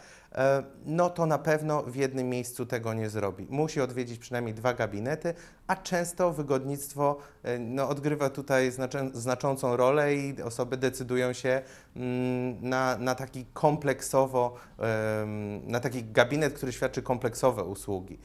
no 0.86 1.10
to 1.10 1.26
na 1.26 1.38
pewno 1.38 1.82
w 1.82 1.96
jednym 1.96 2.28
miejscu 2.28 2.66
tego 2.66 2.94
nie 2.94 3.10
zrobi. 3.10 3.46
Musi 3.50 3.80
odwiedzić 3.80 4.18
przynajmniej 4.18 4.54
dwa 4.54 4.74
gabinety, 4.74 5.34
a 5.66 5.76
często 5.76 6.32
wygodnictwo 6.32 7.16
e, 7.42 7.58
no, 7.58 7.88
odgrywa 7.88 8.30
tutaj 8.30 8.72
znaczącą 9.14 9.76
rolę 9.76 10.14
i 10.14 10.42
osoby 10.42 10.76
decydują 10.76 11.32
się 11.32 11.62
mm, 11.96 12.68
na, 12.68 12.98
na 12.98 13.14
taki 13.14 13.46
kompleksowo, 13.52 14.56
na 15.66 15.80
taki 15.80 16.04
gabinet, 16.04 16.54
który 16.54 16.72
świadczy 16.72 17.02
kompleksowe 17.02 17.64
usługi. 17.64 18.18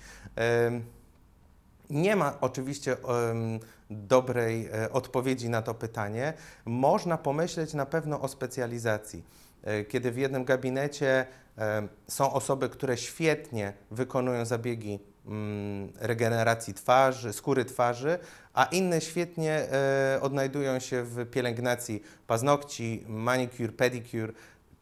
Nie 1.89 2.15
ma 2.15 2.37
oczywiście 2.41 2.91
em, 2.91 3.59
dobrej 3.89 4.65
e, 4.65 4.91
odpowiedzi 4.91 5.49
na 5.49 5.61
to 5.61 5.73
pytanie. 5.73 6.33
Można 6.65 7.17
pomyśleć 7.17 7.73
na 7.73 7.85
pewno 7.85 8.21
o 8.21 8.27
specjalizacji. 8.27 9.23
E, 9.63 9.83
Kiedy 9.85 10.11
w 10.11 10.17
jednym 10.17 10.45
gabinecie 10.45 11.25
są 12.07 12.33
osoby, 12.33 12.69
które 12.69 12.97
świetnie 12.97 13.73
wykonują 13.91 14.45
zabiegi 14.45 14.99
mm, 15.25 15.91
regeneracji 15.99 16.73
twarzy, 16.73 17.33
skóry 17.33 17.65
twarzy, 17.65 18.19
a 18.53 18.65
inne 18.65 19.01
świetnie 19.01 19.51
e, 19.51 20.19
odnajdują 20.21 20.79
się 20.79 21.03
w 21.03 21.29
pielęgnacji 21.29 22.03
paznokci, 22.27 23.05
manicure, 23.07 23.71
pedicure. 23.71 24.33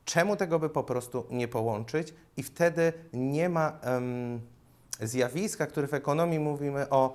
Czemu 0.06 0.36
tego 0.36 0.60
by 0.60 0.70
po 0.70 0.84
prostu 0.84 1.26
nie 1.30 1.48
połączyć? 1.48 2.14
I 2.38 2.44
wtedy 2.44 2.94
nie 3.14 3.50
ma 3.50 3.80
zjawiska, 5.02 5.68
które 5.68 5.88
w 5.88 5.94
ekonomii 5.94 6.40
mówimy 6.40 6.90
o, 6.90 7.14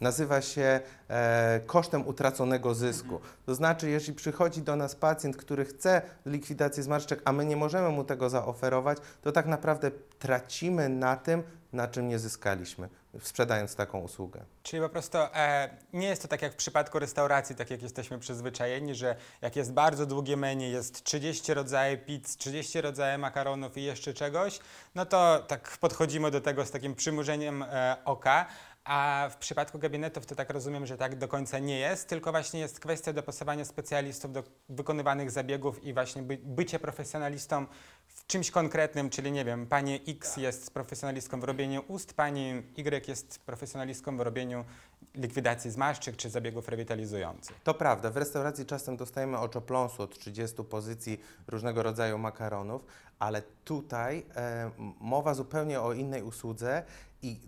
nazywa 0.00 0.42
się 0.42 0.80
e, 1.08 1.60
kosztem 1.66 2.06
utraconego 2.06 2.74
zysku. 2.74 3.20
To 3.46 3.54
znaczy, 3.54 3.90
jeśli 3.90 4.14
przychodzi 4.14 4.62
do 4.62 4.76
nas 4.76 4.94
pacjent, 4.94 5.36
który 5.36 5.64
chce 5.64 6.02
likwidacji 6.26 6.82
zmarszczek, 6.82 7.22
a 7.24 7.32
my 7.32 7.44
nie 7.44 7.56
możemy 7.56 7.88
mu 7.88 8.04
tego 8.04 8.30
zaoferować, 8.30 8.98
to 9.22 9.32
tak 9.32 9.46
naprawdę 9.46 9.90
tracimy 10.18 10.88
na 10.88 11.16
tym, 11.16 11.42
na 11.72 11.88
czym 11.88 12.08
nie 12.08 12.18
zyskaliśmy, 12.18 12.88
sprzedając 13.22 13.76
taką 13.76 14.00
usługę. 14.00 14.44
Czyli 14.62 14.82
po 14.82 14.88
prostu 14.88 15.18
e, 15.18 15.70
nie 15.92 16.08
jest 16.08 16.22
to 16.22 16.28
tak 16.28 16.42
jak 16.42 16.52
w 16.52 16.56
przypadku 16.56 16.98
restauracji, 16.98 17.56
tak 17.56 17.70
jak 17.70 17.82
jesteśmy 17.82 18.18
przyzwyczajeni, 18.18 18.94
że 18.94 19.16
jak 19.42 19.56
jest 19.56 19.72
bardzo 19.72 20.06
długie 20.06 20.36
menu, 20.36 20.70
jest 20.70 21.04
30 21.04 21.54
rodzajów 21.54 22.04
pizz, 22.04 22.36
30 22.36 22.80
rodzajów 22.80 23.20
makaronów 23.20 23.76
i 23.76 23.82
jeszcze 23.82 24.14
czegoś, 24.14 24.60
no 24.94 25.06
to 25.06 25.44
tak 25.48 25.78
podchodzimy 25.80 26.30
do 26.30 26.40
tego 26.40 26.66
z 26.66 26.70
takim 26.70 26.94
przymurzeniem 26.94 27.62
e, 27.62 27.96
oka. 28.04 28.46
A 28.88 29.28
w 29.30 29.36
przypadku 29.36 29.78
gabinetów 29.78 30.26
to 30.26 30.34
tak 30.34 30.50
rozumiem, 30.50 30.86
że 30.86 30.96
tak 30.96 31.18
do 31.18 31.28
końca 31.28 31.58
nie 31.58 31.78
jest, 31.78 32.08
tylko 32.08 32.30
właśnie 32.30 32.60
jest 32.60 32.80
kwestia 32.80 33.12
dopasowania 33.12 33.64
specjalistów 33.64 34.32
do 34.32 34.42
wykonywanych 34.68 35.30
zabiegów 35.30 35.84
i 35.84 35.94
właśnie 35.94 36.22
by, 36.22 36.38
bycie 36.42 36.78
profesjonalistą 36.78 37.66
w 38.06 38.26
czymś 38.26 38.50
konkretnym, 38.50 39.10
czyli 39.10 39.32
nie 39.32 39.44
wiem, 39.44 39.66
pani 39.66 40.00
X 40.08 40.36
jest 40.36 40.74
profesjonalistką 40.74 41.40
w 41.40 41.44
robieniu 41.44 41.84
ust, 41.88 42.14
pani 42.14 42.62
Y 42.76 43.08
jest 43.08 43.38
profesjonalistką 43.38 44.16
w 44.16 44.20
robieniu 44.20 44.64
likwidacji 45.14 45.70
zmarszczek 45.70 46.16
czy 46.16 46.30
zabiegów 46.30 46.68
rewitalizujących. 46.68 47.60
To 47.64 47.74
prawda, 47.74 48.10
w 48.10 48.16
restauracji 48.16 48.66
czasem 48.66 48.96
dostajemy 48.96 49.38
oczopląsu 49.38 50.02
od 50.02 50.18
30 50.18 50.64
pozycji 50.64 51.20
różnego 51.48 51.82
rodzaju 51.82 52.18
makaronów, 52.18 52.84
ale 53.18 53.42
tutaj 53.64 54.26
e, 54.36 54.70
mowa 55.00 55.34
zupełnie 55.34 55.80
o 55.80 55.92
innej 55.92 56.22
usłudze 56.22 56.82
i 57.22 57.40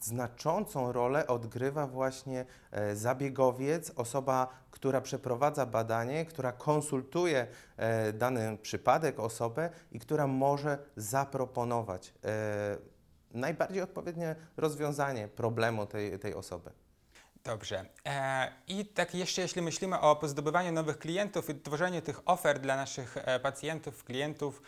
znaczącą 0.00 0.92
rolę 0.92 1.26
odgrywa 1.26 1.86
właśnie 1.86 2.44
e, 2.70 2.96
zabiegowiec, 2.96 3.92
osoba, 3.96 4.48
która 4.70 5.00
przeprowadza 5.00 5.66
badanie, 5.66 6.24
która 6.24 6.52
konsultuje 6.52 7.46
e, 7.76 8.12
dany 8.12 8.58
przypadek, 8.58 9.20
osobę 9.20 9.70
i 9.92 9.98
która 9.98 10.26
może 10.26 10.78
zaproponować 10.96 12.14
e, 12.24 12.76
najbardziej 13.30 13.82
odpowiednie 13.82 14.36
rozwiązanie 14.56 15.28
problemu 15.28 15.86
tej, 15.86 16.18
tej 16.18 16.34
osoby. 16.34 16.70
Dobrze. 17.44 17.84
I 18.66 18.86
tak 18.86 19.14
jeszcze 19.14 19.42
jeśli 19.42 19.62
myślimy 19.62 20.00
o 20.00 20.16
pozdobywaniu 20.16 20.72
nowych 20.72 20.98
klientów 20.98 21.50
i 21.50 21.54
tworzeniu 21.54 22.02
tych 22.02 22.20
ofert 22.24 22.62
dla 22.62 22.76
naszych 22.76 23.16
pacjentów, 23.42 24.04
klientów, 24.04 24.62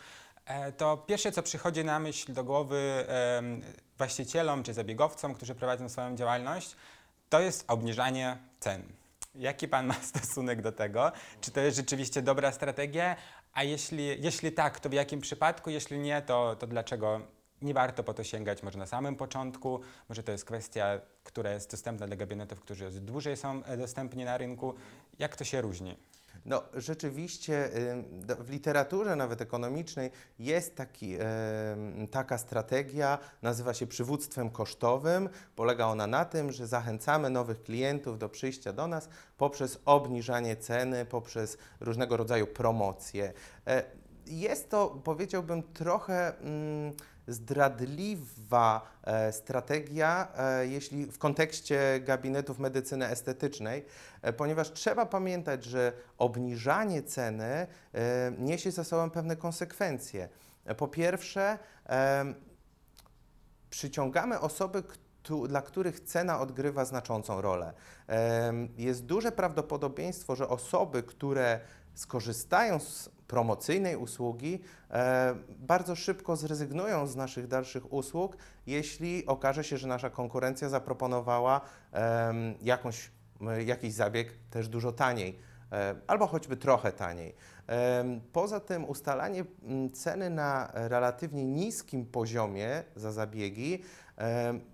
to 0.77 0.97
pierwsze 0.97 1.31
co 1.31 1.43
przychodzi 1.43 1.83
na 1.83 1.99
myśl 1.99 2.33
do 2.33 2.43
głowy 2.43 3.05
właścicielom 3.97 4.63
czy 4.63 4.73
zabiegowcom, 4.73 5.33
którzy 5.33 5.55
prowadzą 5.55 5.89
swoją 5.89 6.15
działalność, 6.15 6.75
to 7.29 7.39
jest 7.39 7.65
obniżanie 7.67 8.37
cen. 8.59 8.83
Jaki 9.35 9.67
Pan 9.67 9.85
ma 9.85 9.93
stosunek 10.13 10.61
do 10.61 10.71
tego? 10.71 11.11
Czy 11.41 11.51
to 11.51 11.59
jest 11.59 11.77
rzeczywiście 11.77 12.21
dobra 12.21 12.51
strategia? 12.51 13.15
A 13.53 13.63
jeśli, 13.63 14.21
jeśli 14.21 14.51
tak, 14.51 14.79
to 14.79 14.89
w 14.89 14.93
jakim 14.93 15.21
przypadku? 15.21 15.69
Jeśli 15.69 15.99
nie, 15.99 16.21
to, 16.21 16.55
to 16.55 16.67
dlaczego 16.67 17.21
nie 17.61 17.73
warto 17.73 18.03
po 18.03 18.13
to 18.13 18.23
sięgać 18.23 18.63
może 18.63 18.79
na 18.79 18.85
samym 18.85 19.15
początku? 19.15 19.81
Może 20.09 20.23
to 20.23 20.31
jest 20.31 20.45
kwestia, 20.45 21.01
która 21.23 21.51
jest 21.51 21.71
dostępna 21.71 22.07
dla 22.07 22.15
gabinetów, 22.15 22.59
którzy 22.59 22.91
dłużej 22.91 23.37
są 23.37 23.63
e, 23.63 23.77
dostępni 23.77 24.25
na 24.25 24.37
rynku? 24.37 24.73
Jak 25.19 25.35
to 25.35 25.43
się 25.43 25.61
różni? 25.61 25.97
No, 26.45 26.63
rzeczywiście 26.73 27.69
w 28.39 28.49
literaturze 28.49 29.15
nawet 29.15 29.41
ekonomicznej 29.41 30.11
jest 30.39 30.75
taki, 30.75 31.17
taka 32.11 32.37
strategia, 32.37 33.17
nazywa 33.41 33.73
się 33.73 33.87
przywództwem 33.87 34.49
kosztowym. 34.49 35.29
Polega 35.55 35.85
ona 35.85 36.07
na 36.07 36.25
tym, 36.25 36.51
że 36.51 36.67
zachęcamy 36.67 37.29
nowych 37.29 37.63
klientów 37.63 38.17
do 38.19 38.29
przyjścia 38.29 38.73
do 38.73 38.87
nas 38.87 39.09
poprzez 39.37 39.79
obniżanie 39.85 40.55
ceny, 40.55 41.05
poprzez 41.05 41.57
różnego 41.79 42.17
rodzaju 42.17 42.47
promocje. 42.47 43.33
E, 43.67 43.83
Jest 44.25 44.69
to, 44.69 45.01
powiedziałbym, 45.03 45.63
trochę 45.73 46.37
mm, 46.37 46.93
zdradliwa 47.27 48.81
e, 49.03 49.31
strategia, 49.31 50.27
e, 50.37 50.67
jeśli 50.67 51.05
w 51.05 51.17
kontekście 51.17 51.99
gabinetów 52.03 52.59
medycyny 52.59 53.07
estetycznej, 53.07 53.85
e, 54.21 54.33
ponieważ 54.33 54.71
trzeba 54.73 55.05
pamiętać, 55.05 55.63
że 55.63 55.93
obniżanie 56.17 57.03
ceny 57.03 57.67
niesie 58.37 58.71
za 58.71 58.83
sobą 58.83 59.09
pewne 59.09 59.35
konsekwencje. 59.35 60.29
Po 60.77 60.87
pierwsze, 60.87 61.59
przyciągamy 63.69 64.39
osoby, 64.39 64.83
któ- 64.83 65.47
dla 65.47 65.61
których 65.61 65.99
cena 65.99 66.39
odgrywa 66.39 66.85
znaczącą 66.85 67.41
rolę. 67.41 67.73
Jest 68.77 69.05
duże 69.05 69.31
prawdopodobieństwo, 69.31 70.35
że 70.35 70.49
osoby, 70.49 71.03
które 71.03 71.59
skorzystają 71.93 72.79
z 72.79 73.09
promocyjnej 73.31 73.95
usługi, 73.95 74.61
e, 74.89 75.35
bardzo 75.59 75.95
szybko 75.95 76.35
zrezygnują 76.35 77.07
z 77.07 77.15
naszych 77.15 77.47
dalszych 77.47 77.93
usług, 77.93 78.37
jeśli 78.67 79.25
okaże 79.25 79.63
się, 79.63 79.77
że 79.77 79.87
nasza 79.87 80.09
konkurencja 80.09 80.69
zaproponowała 80.69 81.61
jakąś, 82.61 83.11
m, 83.41 83.67
jakiś 83.67 83.93
zabieg 83.93 84.33
też 84.49 84.67
dużo 84.67 84.91
taniej 84.91 85.39
e, 85.71 85.95
albo 86.07 86.27
choćby 86.27 86.57
trochę 86.57 86.91
taniej. 86.91 87.35
Poza 88.33 88.59
tym 88.59 88.85
ustalanie 88.85 89.39
m, 89.39 89.91
ceny 89.91 90.29
na 90.29 90.71
relatywnie 90.73 91.45
niskim 91.45 92.05
poziomie 92.05 92.83
za 92.95 93.11
zabiegi 93.11 93.83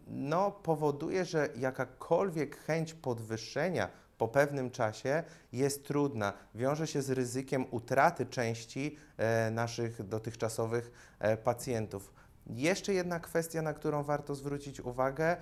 no, 0.07 0.51
powoduje, 0.51 1.25
że 1.25 1.49
jakakolwiek 1.55 2.57
chęć 2.57 2.93
podwyższenia 2.93 3.89
po 4.17 4.27
pewnym 4.27 4.71
czasie 4.71 5.23
jest 5.53 5.85
trudna. 5.85 6.33
Wiąże 6.55 6.87
się 6.87 7.01
z 7.01 7.09
ryzykiem 7.09 7.65
utraty 7.71 8.25
części 8.25 8.97
e, 9.17 9.51
naszych 9.51 10.07
dotychczasowych 10.07 10.91
e, 11.19 11.37
pacjentów. 11.37 12.13
Jeszcze 12.47 12.93
jedna 12.93 13.19
kwestia, 13.19 13.61
na 13.61 13.73
którą 13.73 14.03
warto 14.03 14.35
zwrócić 14.35 14.79
uwagę, 14.79 15.37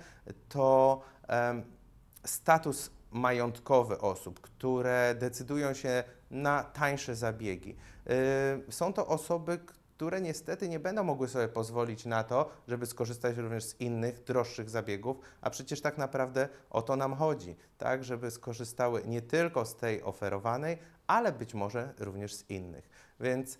to 0.48 1.00
status 2.24 2.90
majątkowy 3.10 3.98
osób, 4.00 4.40
które 4.40 5.14
decydują 5.18 5.74
się 5.74 6.04
na 6.30 6.64
tańsze 6.64 7.16
zabiegi. 7.16 7.76
Y, 8.68 8.72
Są 8.72 8.92
to 8.92 9.06
osoby, 9.06 9.58
które 9.58 9.85
niestety 10.20 10.68
nie 10.68 10.80
będą 10.80 11.04
mogły 11.04 11.28
sobie 11.28 11.48
pozwolić 11.48 12.04
na 12.04 12.24
to, 12.24 12.50
żeby 12.68 12.86
skorzystać 12.86 13.36
również 13.36 13.64
z 13.64 13.80
innych, 13.80 14.24
droższych 14.24 14.70
zabiegów, 14.70 15.16
a 15.40 15.50
przecież 15.50 15.80
tak 15.80 15.98
naprawdę 15.98 16.48
o 16.70 16.82
to 16.82 16.96
nam 16.96 17.14
chodzi, 17.14 17.56
tak, 17.78 18.04
żeby 18.04 18.30
skorzystały 18.30 19.02
nie 19.04 19.22
tylko 19.22 19.64
z 19.64 19.76
tej 19.76 20.02
oferowanej, 20.02 20.78
ale 21.06 21.32
być 21.32 21.54
może 21.54 21.94
również 21.98 22.34
z 22.34 22.50
innych. 22.50 22.88
Więc 23.20 23.58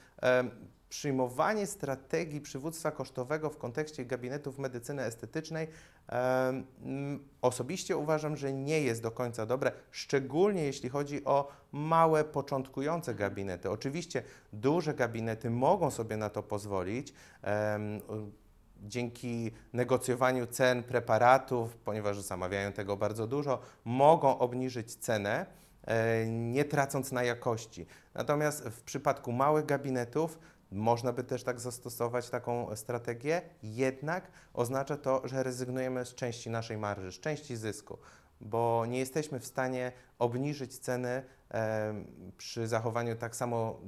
przyjmowanie 0.88 1.66
strategii 1.66 2.40
przywództwa 2.40 2.90
kosztowego 2.90 3.50
w 3.50 3.58
kontekście 3.58 4.04
gabinetów 4.04 4.58
medycyny 4.58 5.02
estetycznej 5.02 5.68
mm, 6.08 7.28
osobiście 7.42 7.96
uważam, 7.96 8.36
że 8.36 8.52
nie 8.52 8.80
jest 8.80 9.02
do 9.02 9.10
końca 9.10 9.46
dobre, 9.46 9.72
szczególnie 9.90 10.64
jeśli 10.64 10.88
chodzi 10.88 11.24
o 11.24 11.48
małe, 11.72 12.24
początkujące 12.24 13.14
gabinety. 13.14 13.70
Oczywiście 13.70 14.22
duże 14.52 14.94
gabinety 14.94 15.50
mogą 15.50 15.90
sobie 15.90 16.16
na 16.16 16.30
to 16.30 16.42
pozwolić. 16.42 17.12
em, 17.42 18.00
Dzięki 18.82 19.50
negocjowaniu 19.72 20.46
cen 20.46 20.82
preparatów, 20.82 21.76
ponieważ 21.76 22.20
zamawiają 22.20 22.72
tego 22.72 22.96
bardzo 22.96 23.26
dużo, 23.26 23.60
mogą 23.84 24.38
obniżyć 24.38 24.94
cenę, 24.94 25.46
e, 25.84 26.26
nie 26.26 26.64
tracąc 26.64 27.12
na 27.12 27.22
jakości. 27.22 27.86
Natomiast 28.14 28.64
w 28.64 28.82
przypadku 28.82 29.32
małych 29.32 29.66
gabinetów 29.66 30.38
można 30.70 31.12
by 31.12 31.24
też 31.24 31.42
tak 31.42 31.60
zastosować 31.60 32.30
taką 32.30 32.76
strategię, 32.76 33.42
jednak 33.62 34.30
oznacza 34.54 34.96
to, 34.96 35.28
że 35.28 35.42
rezygnujemy 35.42 36.06
z 36.06 36.14
części 36.14 36.50
naszej 36.50 36.78
marży, 36.78 37.12
z 37.12 37.20
części 37.20 37.56
zysku, 37.56 37.98
bo 38.40 38.86
nie 38.86 38.98
jesteśmy 38.98 39.40
w 39.40 39.46
stanie 39.46 39.92
obniżyć 40.18 40.78
ceny 40.78 41.22
e, 41.50 41.94
przy 42.36 42.68
zachowaniu 42.68 43.16
tak 43.16 43.36
samo 43.36 43.80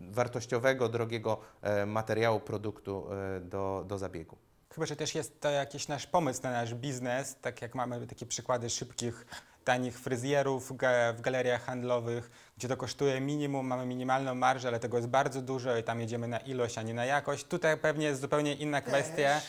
wartościowego, 0.00 0.88
drogiego 0.88 1.40
e, 1.62 1.86
materiału, 1.86 2.40
produktu 2.40 3.06
e, 3.12 3.40
do, 3.40 3.84
do 3.86 3.98
zabiegu. 3.98 4.36
Chyba, 4.74 4.86
że 4.86 4.96
też 4.96 5.14
jest 5.14 5.40
to 5.40 5.50
jakiś 5.50 5.88
nasz 5.88 6.06
pomysł 6.06 6.42
na 6.42 6.50
nasz 6.50 6.74
biznes, 6.74 7.36
tak 7.40 7.62
jak 7.62 7.74
mamy 7.74 8.06
takie 8.06 8.26
przykłady 8.26 8.70
szybkich, 8.70 9.26
tanich 9.66 9.98
fryzjerów 9.98 10.68
w 10.68 10.76
ga- 10.76 11.12
w 11.12 11.20
galeriach 11.20 11.64
handlowych, 11.64 12.30
gdzie 12.56 12.68
to 12.68 12.76
kosztuje 12.76 13.20
minimum, 13.20 13.66
mamy 13.66 13.86
minimalną 13.86 14.34
marżę, 14.34 14.68
ale 14.68 14.80
tego 14.80 14.96
jest 14.96 15.08
bardzo 15.08 15.42
dużo 15.42 15.76
i 15.76 15.82
tam 15.82 16.00
jedziemy 16.00 16.28
na 16.28 16.38
ilość, 16.38 16.78
a 16.78 16.82
nie 16.82 16.94
na 16.94 17.04
jakość. 17.04 17.44
Tutaj 17.44 17.76
pewnie 17.76 18.06
jest 18.06 18.20
zupełnie 18.20 18.54
inna 18.54 18.80
kwestia, 18.80 19.40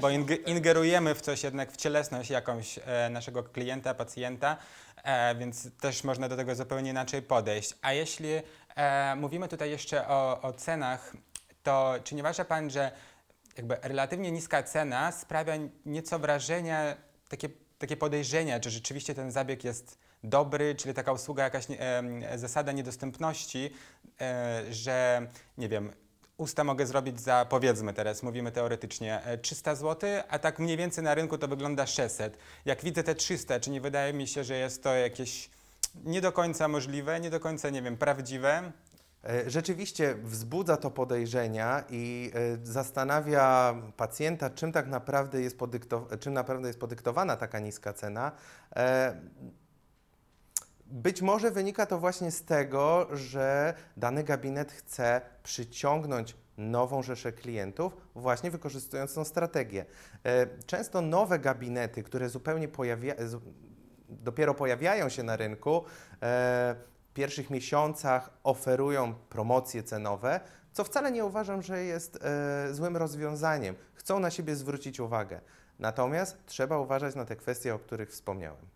bo 0.00 0.08
ing- 0.08 0.38
ingerujemy 0.48 1.14
w 1.14 1.20
coś 1.20 1.42
jednak, 1.42 1.72
w 1.72 1.76
cielesność 1.76 2.30
jakąś 2.30 2.78
e, 2.86 3.08
naszego 3.10 3.42
klienta, 3.42 3.94
pacjenta, 3.94 4.56
e, 5.04 5.34
więc 5.34 5.76
też 5.76 6.04
można 6.04 6.28
do 6.28 6.36
tego 6.36 6.54
zupełnie 6.54 6.90
inaczej 6.90 7.22
podejść. 7.22 7.74
A 7.82 7.92
jeśli 7.92 8.28
e, 8.76 9.14
mówimy 9.16 9.48
tutaj 9.48 9.70
jeszcze 9.70 10.08
o, 10.08 10.40
o 10.40 10.52
cenach, 10.52 11.12
to 11.62 11.94
czy 12.04 12.14
nie 12.14 12.22
uważa 12.22 12.44
Pan, 12.44 12.70
że 12.70 12.92
jakby 13.56 13.76
relatywnie 13.82 14.32
niska 14.32 14.62
cena 14.62 15.12
sprawia 15.12 15.54
nieco 15.86 16.18
wrażenia, 16.18 16.96
takie, 17.28 17.48
takie 17.82 17.96
podejrzenia, 17.96 18.60
czy 18.60 18.70
rzeczywiście 18.70 19.14
ten 19.14 19.32
zabieg 19.32 19.64
jest 19.64 19.98
dobry, 20.24 20.74
czyli 20.74 20.94
taka 20.94 21.12
usługa, 21.12 21.44
jakaś 21.44 21.66
em, 21.68 22.22
zasada 22.36 22.72
niedostępności, 22.72 23.70
e, 24.20 24.62
że 24.70 25.26
nie 25.58 25.68
wiem, 25.68 25.92
usta 26.36 26.64
mogę 26.64 26.86
zrobić 26.86 27.20
za, 27.20 27.46
powiedzmy 27.48 27.94
teraz, 27.94 28.22
mówimy 28.22 28.52
teoretycznie, 28.52 29.24
e, 29.24 29.38
300 29.38 29.74
zł, 29.74 30.10
a 30.28 30.38
tak 30.38 30.58
mniej 30.58 30.76
więcej 30.76 31.04
na 31.04 31.14
rynku 31.14 31.38
to 31.38 31.48
wygląda 31.48 31.86
600. 31.86 32.38
Jak 32.64 32.84
widzę 32.84 33.02
te 33.02 33.14
300, 33.14 33.60
czy 33.60 33.70
nie 33.70 33.80
wydaje 33.80 34.12
mi 34.12 34.26
się, 34.26 34.44
że 34.44 34.56
jest 34.56 34.82
to 34.82 34.94
jakieś 34.94 35.50
nie 36.04 36.20
do 36.20 36.32
końca 36.32 36.68
możliwe, 36.68 37.20
nie 37.20 37.30
do 37.30 37.40
końca, 37.40 37.70
nie 37.70 37.82
wiem, 37.82 37.96
prawdziwe? 37.96 38.72
E, 39.24 39.50
Rzeczywiście 39.50 40.14
wzbudza 40.14 40.76
to 40.76 40.90
podejrzenia 40.90 41.84
i 41.90 42.30
e, 42.34 42.66
zastanawia 42.66 43.74
pacjenta, 43.96 44.50
czym 44.50 44.72
tak 44.72 44.86
naprawdę 44.88 45.42
jest, 45.42 45.58
podykto- 45.58 46.18
czym 46.18 46.32
naprawdę 46.32 46.68
jest 46.68 46.80
podyktowana 46.80 47.36
taka 47.36 47.58
niska 47.58 47.92
cena. 47.92 48.32
E, 48.76 49.16
Być 50.86 51.22
może 51.22 51.50
wynika 51.50 51.86
to 51.86 51.98
właśnie 51.98 52.30
z 52.30 52.44
tego, 52.44 53.08
że 53.12 53.74
dany 53.96 54.24
gabinet 54.24 54.72
chce 54.72 55.20
przyciągnąć 55.42 56.36
nową 56.56 57.02
rzeszę 57.02 57.32
klientów, 57.32 57.96
właśnie 58.14 58.50
wykorzystując 58.50 59.14
tą 59.14 59.24
strategię. 59.24 59.84
Często 60.66 61.00
nowe 61.00 61.38
gabinety, 61.38 62.02
które 62.02 62.28
zupełnie 62.28 62.68
pojawia, 62.68 63.14
dopiero 64.08 64.54
pojawiają 64.54 65.08
się 65.08 65.22
na 65.22 65.36
rynku, 65.36 65.84
pierwszych 67.12 67.50
miesiącach 67.50 68.30
oferują 68.44 69.14
promocje 69.14 69.82
cenowe, 69.82 70.40
co 70.72 70.84
wcale 70.84 71.12
nie 71.12 71.24
uważam, 71.24 71.62
że 71.62 71.84
jest 71.84 72.18
e, 72.24 72.74
złym 72.74 72.96
rozwiązaniem. 72.96 73.74
Chcą 73.94 74.20
na 74.20 74.30
siebie 74.30 74.56
zwrócić 74.56 75.00
uwagę. 75.00 75.40
Natomiast 75.78 76.46
trzeba 76.46 76.78
uważać 76.78 77.14
na 77.14 77.24
te 77.24 77.36
kwestie, 77.36 77.74
o 77.74 77.78
których 77.78 78.10
wspomniałem. 78.10 78.66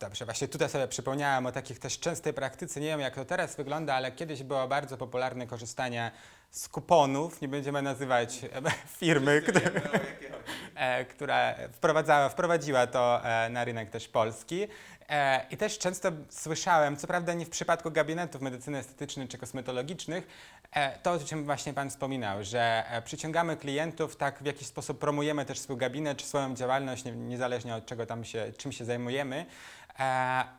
Dobrze, 0.00 0.24
właśnie 0.24 0.48
tutaj 0.48 0.68
sobie 0.68 0.88
przypomniałem 0.88 1.46
o 1.46 1.52
takich 1.52 1.78
też 1.78 1.98
częstej 1.98 2.32
praktyce. 2.32 2.80
Nie 2.80 2.86
wiem, 2.86 3.00
jak 3.00 3.14
to 3.14 3.24
teraz 3.24 3.56
wygląda, 3.56 3.94
ale 3.94 4.12
kiedyś 4.12 4.42
było 4.42 4.68
bardzo 4.68 4.96
popularne 4.96 5.46
korzystanie 5.46 6.10
z 6.50 6.68
kuponów. 6.68 7.40
Nie 7.40 7.48
będziemy 7.48 7.82
nazywać 7.82 8.44
e, 8.44 8.48
firmy, 8.98 9.42
która, 9.42 9.70
e, 10.74 11.04
która 11.04 11.54
wprowadzała, 11.72 12.28
wprowadziła 12.28 12.86
to 12.86 13.24
e, 13.24 13.50
na 13.50 13.64
rynek 13.64 13.90
też 13.90 14.08
polski. 14.08 14.66
E, 15.10 15.46
I 15.50 15.56
też 15.56 15.78
często 15.78 16.12
słyszałem, 16.28 16.96
co 16.96 17.06
prawda 17.06 17.34
nie 17.34 17.46
w 17.46 17.50
przypadku 17.50 17.90
gabinetów 17.90 18.40
medycyny 18.42 18.78
estetycznej 18.78 19.28
czy 19.28 19.38
kosmetologicznych, 19.38 20.26
e, 20.72 20.98
to 20.98 21.12
o 21.12 21.18
czym 21.18 21.44
właśnie 21.44 21.74
Pan 21.74 21.90
wspominał, 21.90 22.44
że 22.44 22.84
e, 22.90 23.02
przyciągamy 23.02 23.56
klientów, 23.56 24.16
tak 24.16 24.42
w 24.42 24.46
jakiś 24.46 24.66
sposób 24.66 24.98
promujemy 24.98 25.44
też 25.44 25.58
swój 25.58 25.76
gabinet 25.76 26.18
czy 26.18 26.26
swoją 26.26 26.54
działalność, 26.54 27.04
nie, 27.04 27.12
niezależnie 27.12 27.74
od 27.74 27.86
czego 27.86 28.06
tam 28.06 28.24
się, 28.24 28.52
czym 28.56 28.72
się 28.72 28.84
zajmujemy, 28.84 29.46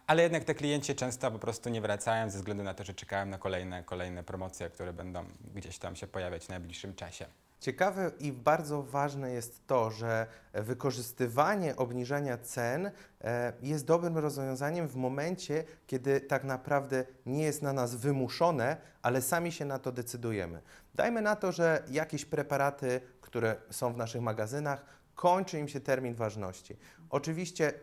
ale 0.07 0.23
jednak 0.23 0.43
te 0.43 0.55
klienci 0.55 0.95
często 0.95 1.31
po 1.31 1.39
prostu 1.39 1.69
nie 1.69 1.81
wracają 1.81 2.29
ze 2.29 2.37
względu 2.37 2.63
na 2.63 2.73
to, 2.73 2.83
że 2.83 2.93
czekają 2.93 3.25
na 3.25 3.37
kolejne, 3.37 3.83
kolejne 3.83 4.23
promocje, 4.23 4.69
które 4.69 4.93
będą 4.93 5.25
gdzieś 5.55 5.77
tam 5.77 5.95
się 5.95 6.07
pojawiać 6.07 6.45
w 6.45 6.49
najbliższym 6.49 6.95
czasie. 6.95 7.25
Ciekawe 7.61 8.11
i 8.19 8.31
bardzo 8.31 8.83
ważne 8.83 9.31
jest 9.31 9.67
to, 9.67 9.91
że 9.91 10.27
wykorzystywanie 10.53 11.75
obniżania 11.75 12.37
cen 12.37 12.91
e, 13.21 13.53
jest 13.61 13.85
dobrym 13.85 14.17
rozwiązaniem 14.17 14.87
w 14.87 14.95
momencie, 14.95 15.63
kiedy 15.87 16.21
tak 16.21 16.43
naprawdę 16.43 17.05
nie 17.25 17.43
jest 17.43 17.61
na 17.61 17.73
nas 17.73 17.95
wymuszone, 17.95 18.77
ale 19.01 19.21
sami 19.21 19.51
się 19.51 19.65
na 19.65 19.79
to 19.79 19.91
decydujemy. 19.91 20.61
Dajmy 20.95 21.21
na 21.21 21.35
to, 21.35 21.51
że 21.51 21.83
jakieś 21.91 22.25
preparaty, 22.25 23.01
które 23.21 23.55
są 23.69 23.93
w 23.93 23.97
naszych 23.97 24.21
magazynach, 24.21 24.85
kończy 25.15 25.59
im 25.59 25.67
się 25.67 25.79
termin 25.79 26.15
ważności. 26.15 26.77
Oczywiście 27.09 27.73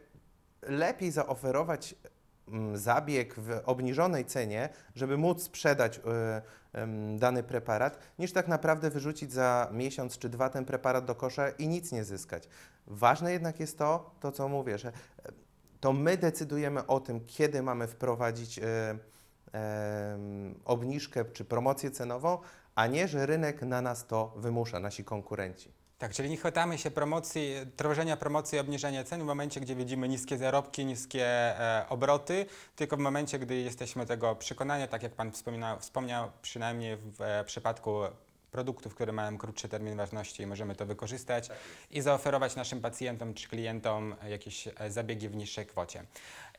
lepiej 0.63 1.11
zaoferować 1.11 1.95
mm, 2.49 2.77
zabieg 2.77 3.35
w 3.35 3.61
obniżonej 3.65 4.25
cenie, 4.25 4.69
żeby 4.95 5.17
móc 5.17 5.43
sprzedać 5.43 5.99
em, 5.99 6.03
dany 7.17 7.43
preparat, 7.43 7.99
niż 8.19 8.33
tak 8.33 8.49
naprawdę 8.49 8.91
wyrzucić 8.91 9.33
za 9.33 9.69
miesiąc 9.73 10.19
czy 10.19 10.29
dwa 10.29 10.49
ten 10.49 10.65
preparat 10.65 11.05
do 11.05 11.15
kosza 11.15 11.49
i 11.49 11.69
nic 11.69 11.93
nie 11.93 12.05
zyskać. 12.05 12.49
Ważne 12.87 13.33
jednak 13.33 13.61
jest 13.61 13.79
to, 13.79 14.11
to 14.21 14.33
co 14.33 14.49
mówię, 14.49 14.79
że 14.79 14.93
to 15.81 15.93
my 15.93 16.17
decydujemy 16.17 16.87
o 16.87 17.01
tym, 17.01 17.21
kiedy 17.27 17.63
mamy 17.63 17.87
wprowadzić 17.87 18.59
e, 18.59 18.99
obniżkę 20.65 21.25
czy 21.25 21.45
promocję 21.45 21.91
cenową, 21.91 22.39
a 22.75 22.87
nie, 22.87 23.09
że 23.09 23.27
rynek 23.27 23.63
na 23.63 23.83
nas 23.83 24.07
to 24.07 24.35
wymusza, 24.37 24.81
nasi 24.81 25.05
konkurenci. 25.05 25.78
Tak, 25.99 26.13
czyli 26.13 26.31
nie 26.31 26.37
chwytamy 26.37 26.79
się 26.79 26.91
promocji, 26.91 27.55
tworzenia 27.77 28.17
promocji 28.17 28.57
i 28.57 28.61
obniżania 28.61 29.05
cen 29.05 29.21
w 29.21 29.25
momencie, 29.25 29.61
gdzie 29.61 29.75
widzimy 29.75 30.09
niskie 30.09 30.39
zarobki, 30.39 30.85
niskie 30.85 31.27
e, 31.27 31.87
obroty, 31.89 32.47
tylko 32.77 32.97
w 32.97 33.01
momencie, 33.01 33.39
gdy 33.39 33.57
jesteśmy 33.57 34.07
tego 34.07 34.37
przekonani, 34.37 34.89
tak 34.89 35.03
jak 35.03 35.13
Pan 35.13 35.33
wspominał, 35.33 35.81
wspomniał, 35.81 36.31
przynajmniej 36.43 36.97
w 36.97 37.23
e, 37.23 37.45
przypadku 37.45 38.01
produktów, 38.51 38.95
które 38.95 39.13
mają 39.13 39.39
krótszy 39.39 39.69
termin 39.69 39.97
ważności 39.97 40.43
i 40.43 40.47
możemy 40.47 40.75
to 40.75 40.87
wykorzystać 40.87 41.49
i 41.91 42.01
zaoferować 42.01 42.57
naszym 42.57 42.81
pacjentom 42.81 43.35
czy 43.35 43.49
klientom 43.49 44.15
jakieś 44.29 44.69
e, 44.69 44.91
zabiegi 44.91 45.29
w 45.29 45.37
niższej 45.37 45.67
kwocie. 45.67 46.05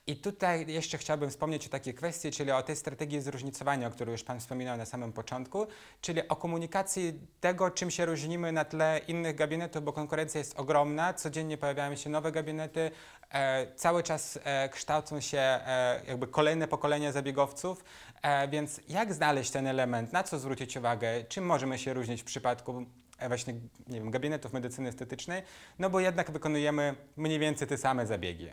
I 0.08 0.16
tutaj 0.16 0.66
jeszcze 0.68 0.98
chciałbym 0.98 1.30
wspomnieć 1.30 1.68
o 1.68 1.70
takiej 1.70 1.94
kwestii, 1.94 2.32
czyli 2.32 2.52
o 2.52 2.64
tej 2.64 2.76
strategii 2.76 3.22
zróżnicowania, 3.22 3.88
o 3.88 3.92
której 3.92 4.12
już 4.12 4.24
Pan 4.24 4.40
wspominał 4.40 4.78
na 4.78 4.86
samym 4.86 5.14
początku, 5.14 5.68
czyli 6.02 6.28
o 6.28 6.36
komunikacji 6.36 7.20
tego, 7.42 7.72
czym 7.72 7.92
się 7.92 8.06
różnimy 8.06 8.52
na 8.52 8.66
tle 8.66 9.02
innych 9.08 9.36
gabinetów, 9.36 9.84
bo 9.84 9.94
konkurencja 9.94 10.40
jest 10.40 10.60
ogromna, 10.60 11.14
codziennie 11.14 11.58
pojawiają 11.58 11.96
się 11.96 12.10
nowe 12.10 12.32
gabinety, 12.32 12.92
e, 13.32 13.76
cały 13.76 14.04
czas 14.04 14.40
e, 14.44 14.70
kształcą 14.70 15.20
się 15.22 15.38
e, 15.38 16.02
jakby 16.08 16.28
kolejne 16.28 16.68
pokolenia 16.68 17.12
zabiegowców, 17.12 17.84
e, 18.22 18.48
więc 18.48 18.82
jak 18.90 19.14
znaleźć 19.14 19.52
ten 19.52 19.68
element, 19.68 20.14
na 20.14 20.24
co 20.24 20.40
zwrócić 20.40 20.78
uwagę, 20.78 21.24
czym 21.24 21.46
możemy 21.46 21.78
się 21.78 21.94
różnić 21.94 22.22
w 22.22 22.26
przypadku 22.26 22.86
e, 23.20 23.28
właśnie, 23.28 23.54
nie 23.88 24.00
wiem, 24.00 24.12
gabinetów 24.12 24.54
medycyny 24.54 24.90
estetycznej, 24.90 25.44
no 25.80 25.90
bo 25.90 26.00
jednak 26.00 26.32
wykonujemy 26.32 26.96
mniej 27.18 27.40
więcej 27.40 27.68
te 27.68 27.78
same 27.78 28.08
zabiegi. 28.08 28.50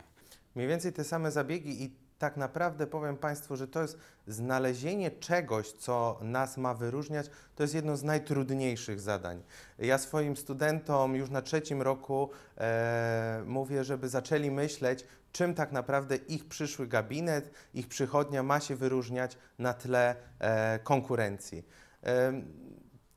Mniej 0.56 0.68
więcej 0.68 0.92
te 0.92 1.04
same 1.04 1.30
zabiegi 1.30 1.84
i 1.84 1.96
tak 2.18 2.36
naprawdę 2.36 2.86
powiem 2.86 3.16
Państwu, 3.16 3.56
że 3.56 3.68
to 3.68 3.82
jest 3.82 3.98
znalezienie 4.26 5.10
czegoś, 5.10 5.72
co 5.72 6.18
nas 6.22 6.56
ma 6.56 6.74
wyróżniać, 6.74 7.30
to 7.54 7.62
jest 7.62 7.74
jedno 7.74 7.96
z 7.96 8.02
najtrudniejszych 8.02 9.00
zadań. 9.00 9.42
Ja 9.78 9.98
swoim 9.98 10.36
studentom 10.36 11.16
już 11.16 11.30
na 11.30 11.42
trzecim 11.42 11.82
roku 11.82 12.30
e, 12.58 13.42
mówię, 13.46 13.84
żeby 13.84 14.08
zaczęli 14.08 14.50
myśleć, 14.50 15.04
czym 15.32 15.54
tak 15.54 15.72
naprawdę 15.72 16.16
ich 16.16 16.48
przyszły 16.48 16.86
gabinet, 16.86 17.50
ich 17.74 17.88
przychodnia 17.88 18.42
ma 18.42 18.60
się 18.60 18.76
wyróżniać 18.76 19.38
na 19.58 19.74
tle 19.74 20.16
e, 20.38 20.78
konkurencji. 20.78 21.66
Em, 22.02 22.44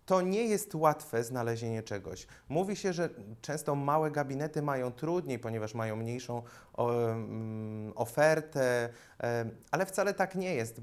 to 0.10 0.22
nie 0.22 0.44
jest 0.44 0.76
łatwe 0.76 1.24
znalezienie 1.24 1.84
czegoś. 1.84 2.28
Mówi 2.50 2.76
się, 2.76 2.94
że 2.94 3.10
często 3.42 3.76
małe 3.76 4.12
gabinety 4.12 4.62
mają 4.62 4.92
trudniej, 4.92 5.40
ponieważ 5.40 5.74
mają 5.74 5.96
mniejszą 5.96 6.44
ofertę, 7.96 8.90
ale 9.72 9.86
wcale 9.86 10.14
tak 10.14 10.36
nie 10.36 10.56
jest. 10.56 10.82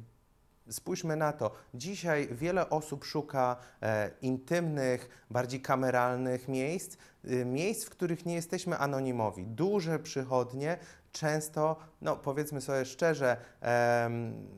Spójrzmy 0.70 1.16
na 1.16 1.32
to. 1.32 1.50
Dzisiaj 1.74 2.28
wiele 2.32 2.70
osób 2.70 3.04
szuka 3.04 3.56
e, 3.82 4.10
intymnych, 4.22 5.26
bardziej 5.30 5.60
kameralnych 5.60 6.48
miejsc, 6.48 6.96
y, 7.24 7.44
miejsc, 7.44 7.84
w 7.84 7.90
których 7.90 8.26
nie 8.26 8.34
jesteśmy 8.34 8.78
anonimowi. 8.78 9.46
Duże 9.46 9.98
przychodnie 9.98 10.78
często, 11.12 11.76
no 12.02 12.16
powiedzmy 12.16 12.60
sobie 12.60 12.84
szczerze, 12.84 13.36
em, 13.60 14.48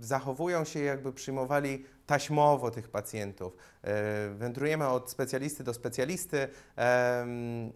zachowują 0.00 0.64
się 0.64 0.80
jakby 0.80 1.12
przyjmowali 1.12 1.84
taśmowo 2.06 2.70
tych 2.70 2.88
pacjentów. 2.88 3.56
E, 3.82 4.34
wędrujemy 4.34 4.88
od 4.88 5.10
specjalisty 5.10 5.64
do 5.64 5.74
specjalisty. 5.74 6.48
em, 6.76 7.72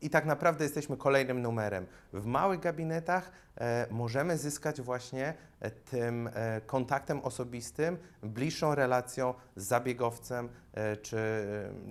i 0.00 0.10
tak 0.10 0.24
naprawdę 0.26 0.64
jesteśmy 0.64 0.96
kolejnym 0.96 1.42
numerem. 1.42 1.86
W 2.12 2.26
małych 2.26 2.60
gabinetach 2.60 3.30
e, 3.56 3.86
możemy 3.90 4.38
zyskać 4.38 4.80
właśnie 4.80 5.34
e, 5.60 5.70
tym 5.70 6.30
e, 6.34 6.60
kontaktem 6.60 7.20
osobistym, 7.20 7.98
bliższą 8.22 8.74
relacją 8.74 9.34
z 9.56 9.64
zabiegowcem 9.64 10.48
e, 10.74 10.96
czy, 10.96 11.18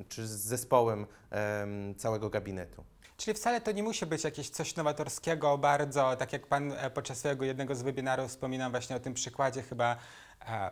czy 0.10 0.28
z 0.28 0.32
zespołem 0.32 1.06
em, 1.32 1.96
całego 1.96 2.30
gabinetu. 2.30 2.84
Czyli 3.18 3.36
wcale 3.36 3.62
to 3.62 3.72
nie 3.72 3.84
musi 3.84 4.06
być 4.06 4.24
jakieś 4.24 4.50
coś 4.50 4.76
nowatorskiego, 4.76 5.58
bardzo, 5.58 6.16
tak 6.16 6.34
jak 6.34 6.48
Pan 6.48 6.72
e, 6.72 6.90
podczas 6.90 7.18
swojego 7.18 7.46
jednego 7.46 7.76
z 7.76 7.82
webinarów 7.82 8.30
wspominał 8.30 8.72
właśnie 8.72 8.96
o 8.96 9.00
tym 9.00 9.14
przykładzie 9.14 9.62
chyba 9.62 9.92
e, 9.94 9.98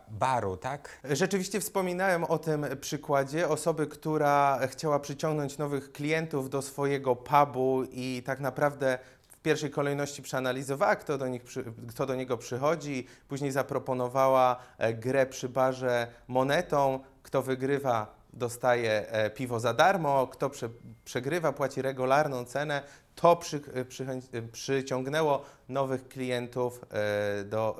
baru, 0.08 0.56
tak? 0.56 1.00
Rzeczywiście 1.04 1.60
wspominałem 1.60 2.24
o 2.24 2.38
tym 2.38 2.66
przykładzie 2.80 3.48
osoby, 3.48 3.86
która 3.86 4.58
chciała 4.66 5.00
przyciągnąć 5.00 5.58
nowych 5.58 5.92
klientów 5.92 6.50
do 6.50 6.62
swojego 6.62 7.16
pubu 7.16 7.82
i 7.92 8.22
tak 8.26 8.40
naprawdę 8.40 8.98
w 9.28 9.36
pierwszej 9.38 9.70
kolejności 9.70 10.22
przeanalizowała, 10.22 10.96
kto 10.96 11.18
do, 11.18 11.28
nich 11.28 11.42
kto 11.88 12.06
do 12.06 12.14
niego 12.14 12.38
przychodzi, 12.38 13.06
później 13.28 13.50
zaproponowała 13.50 14.56
e, 14.78 14.94
grę 14.94 15.26
przy 15.26 15.48
barze 15.48 16.06
monetą, 16.28 17.00
kto 17.22 17.42
wygrywa 17.42 18.14
dostaje 18.32 19.08
e, 19.08 19.30
piwo 19.30 19.60
za 19.60 19.74
darmo, 19.74 20.26
kto 20.26 20.50
prze, 20.50 20.68
przegrywa 21.04 21.52
płaci 21.52 21.82
regularną 21.82 22.44
cenę. 22.44 22.82
To 23.14 23.36
przy, 23.36 23.56
e, 23.74 23.84
przychę- 23.84 24.20
e, 24.32 24.42
przyciągnęło 24.42 25.44
nowych 25.68 26.08
klientów 26.08 26.84
e, 26.90 27.44
do 27.44 27.78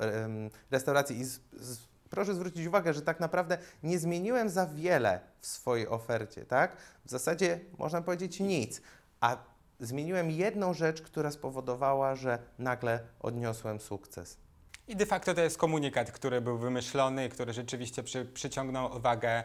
restauracji 0.71 1.21
i 1.21 1.25
z, 1.25 1.41
z, 1.53 1.79
proszę 2.11 2.35
zwrócić 2.35 2.67
uwagę, 2.67 2.95
że 2.95 3.03
tak 3.03 3.21
naprawdę 3.21 3.59
nie 3.83 3.99
zmieniłem 3.99 4.51
za 4.51 4.67
wiele 4.67 5.21
w 5.41 5.47
swojej 5.47 5.89
ofercie, 5.89 6.45
tak? 6.45 6.77
W 7.05 7.11
zasadzie 7.11 7.61
można 7.79 8.03
powiedzieć 8.03 8.41
nic, 8.41 8.81
a 9.21 9.37
zmieniłem 9.81 10.31
jedną 10.31 10.75
rzecz, 10.75 11.03
która 11.03 11.31
spowodowała, 11.31 12.15
że 12.15 12.39
nagle 12.59 13.01
odniosłem 13.21 13.81
sukces. 13.81 14.37
I 14.89 14.97
de 14.97 15.07
facto 15.07 15.35
to 15.35 15.41
jest 15.41 15.59
komunikat, 15.59 16.13
który 16.13 16.41
był 16.41 16.59
wymyślony, 16.59 17.29
który 17.29 17.53
rzeczywiście 17.53 18.03
przy, 18.03 18.25
przyciągnął 18.25 18.97
uwagę 18.97 19.45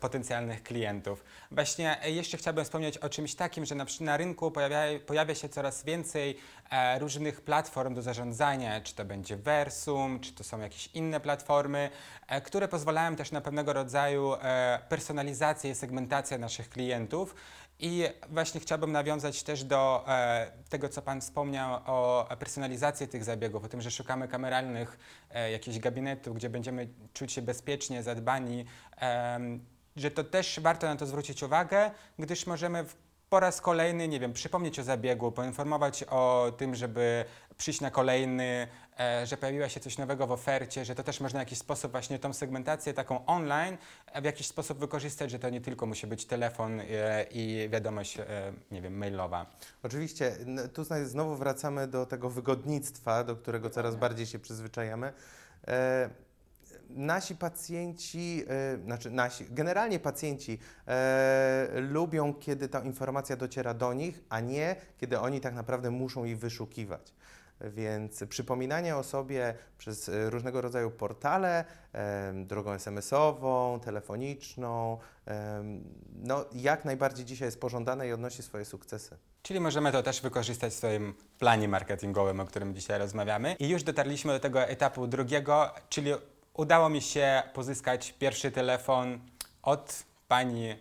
potencjalnych 0.00 0.62
klientów. 0.62 1.24
Właśnie 1.50 2.02
e, 2.02 2.10
jeszcze 2.10 2.36
chciałbym 2.36 2.64
wspomnieć 2.64 2.98
o 2.98 3.08
czymś 3.08 3.34
takim, 3.34 3.66
że 3.66 3.74
na, 3.74 3.86
na 4.00 4.16
rynku 4.16 4.50
pojawia, 4.50 4.82
pojawia 5.06 5.34
się 5.34 5.48
coraz 5.48 5.84
więcej 5.84 6.38
e, 6.70 6.98
różnych 6.98 7.40
platform 7.40 7.94
do 7.94 8.02
zarządzania, 8.02 8.80
czy 8.80 8.94
to 8.94 9.04
będzie 9.04 9.36
Versum, 9.36 10.20
czy 10.20 10.32
to 10.32 10.44
są 10.44 10.60
jakieś 10.60 10.86
inne 10.94 11.20
platformy, 11.20 11.90
e, 12.28 12.40
które 12.40 12.68
pozwalają 12.68 13.16
też 13.16 13.32
na 13.32 13.40
pewnego 13.40 13.72
rodzaju 13.72 14.34
e, 14.34 14.78
personalizację 14.88 15.70
i 15.70 15.74
segmentację 15.74 16.38
naszych 16.38 16.70
klientów. 16.70 17.34
I 17.78 18.04
właśnie 18.28 18.60
chciałbym 18.60 18.92
nawiązać 18.92 19.42
też 19.42 19.64
do 19.64 20.04
e, 20.08 20.52
tego, 20.68 20.88
co 20.88 21.02
Pan 21.02 21.20
wspomniał 21.20 21.80
o 21.86 22.26
personalizacji 22.38 23.08
tych 23.08 23.24
zabiegów, 23.24 23.64
o 23.64 23.68
tym, 23.68 23.80
że 23.80 23.90
szukamy 23.90 24.28
kameralnych 24.28 24.98
e, 25.30 25.50
jakichś 25.50 25.78
gabinetów, 25.78 26.36
gdzie 26.36 26.50
będziemy 26.50 26.88
czuć 27.12 27.32
się 27.32 27.42
bezpiecznie, 27.42 28.02
zadbani, 28.02 28.64
em, 28.96 29.64
że 29.96 30.10
to 30.10 30.24
też 30.24 30.60
warto 30.60 30.86
na 30.86 30.96
to 30.96 31.06
zwrócić 31.06 31.42
uwagę, 31.42 31.90
gdyż 32.18 32.46
możemy 32.46 32.84
w, 32.84 32.96
po 33.30 33.40
raz 33.40 33.60
kolejny, 33.60 34.08
nie 34.08 34.20
wiem, 34.20 34.32
przypomnieć 34.32 34.78
o 34.78 34.82
zabiegu, 34.82 35.32
poinformować 35.32 36.04
o 36.04 36.52
tym, 36.56 36.74
żeby 36.74 37.24
przyjść 37.56 37.80
na 37.80 37.90
kolejny, 37.90 38.68
e, 39.00 39.26
że 39.26 39.36
pojawiła 39.36 39.68
się 39.68 39.80
coś 39.80 39.98
nowego 39.98 40.26
w 40.26 40.32
ofercie, 40.32 40.84
że 40.84 40.94
to 40.94 41.02
też 41.02 41.20
można 41.20 41.38
w 41.38 41.42
jakiś 41.42 41.58
sposób 41.58 41.92
właśnie 41.92 42.18
tą 42.18 42.32
segmentację 42.32 42.94
taką 42.94 43.26
online 43.26 43.76
e, 44.06 44.22
w 44.22 44.24
jakiś 44.24 44.46
sposób 44.46 44.78
wykorzystać, 44.78 45.30
że 45.30 45.38
to 45.38 45.50
nie 45.50 45.60
tylko 45.60 45.86
musi 45.86 46.06
być 46.06 46.26
telefon 46.26 46.80
e, 46.80 46.84
i 47.30 47.68
wiadomość, 47.68 48.18
nie 48.70 48.82
wiem, 48.82 48.98
mailowa. 48.98 49.46
Oczywiście, 49.82 50.36
tu 50.72 50.84
znowu 51.04 51.36
wracamy 51.36 51.86
do 51.86 52.06
tego 52.06 52.30
wygodnictwa, 52.30 53.24
do 53.24 53.36
którego 53.36 53.70
coraz 53.70 53.96
bardziej 53.96 54.26
się 54.26 54.38
przyzwyczajamy. 54.38 55.12
E, 56.90 56.94
nasi 56.94 57.36
pacjenci, 57.36 58.44
e, 58.48 58.78
znaczy 58.84 59.10
nasi, 59.10 59.46
generalnie 59.50 60.00
pacjenci 60.00 60.58
e, 60.86 61.68
lubią, 61.80 62.34
kiedy 62.34 62.68
ta 62.68 62.80
informacja 62.80 63.36
dociera 63.36 63.74
do 63.74 63.92
nich, 63.92 64.20
a 64.28 64.40
nie 64.40 64.76
kiedy 64.98 65.20
oni 65.20 65.40
tak 65.40 65.54
naprawdę 65.54 65.90
muszą 65.90 66.24
jej 66.24 66.36
wyszukiwać. 66.36 67.14
Więc 67.60 68.24
przypominanie 68.28 68.96
o 68.96 69.02
sobie 69.02 69.54
przez 69.78 70.08
e, 70.08 70.30
różnego 70.30 70.60
rodzaju 70.60 70.90
portale, 70.90 71.64
em, 71.92 72.46
drogą 72.46 72.72
SMS-ową, 72.72 73.80
telefoniczną, 73.80 74.98
em, 75.26 75.84
no 76.14 76.44
jak 76.52 76.84
najbardziej 76.84 77.24
dzisiaj 77.24 77.48
jest 77.48 77.60
pożądane 77.60 78.08
i 78.08 78.12
odnosi 78.12 78.42
swoje 78.42 78.64
sukcesy. 78.64 79.16
Czyli 79.42 79.60
możemy 79.60 79.92
to 79.92 80.02
też 80.02 80.20
wykorzystać 80.20 80.72
w 80.72 80.76
swoim 80.76 81.14
planie 81.38 81.68
marketingowym, 81.68 82.40
o 82.40 82.46
którym 82.46 82.74
dzisiaj 82.74 82.98
rozmawiamy. 82.98 83.56
I 83.58 83.68
już 83.68 83.82
dotarliśmy 83.82 84.32
do 84.32 84.40
tego 84.40 84.62
etapu 84.62 85.06
drugiego, 85.06 85.70
czyli 85.88 86.10
udało 86.54 86.88
mi 86.88 87.02
się 87.02 87.42
pozyskać 87.52 88.12
pierwszy 88.12 88.50
telefon 88.50 89.20
od 89.62 90.02
pani 90.28 90.76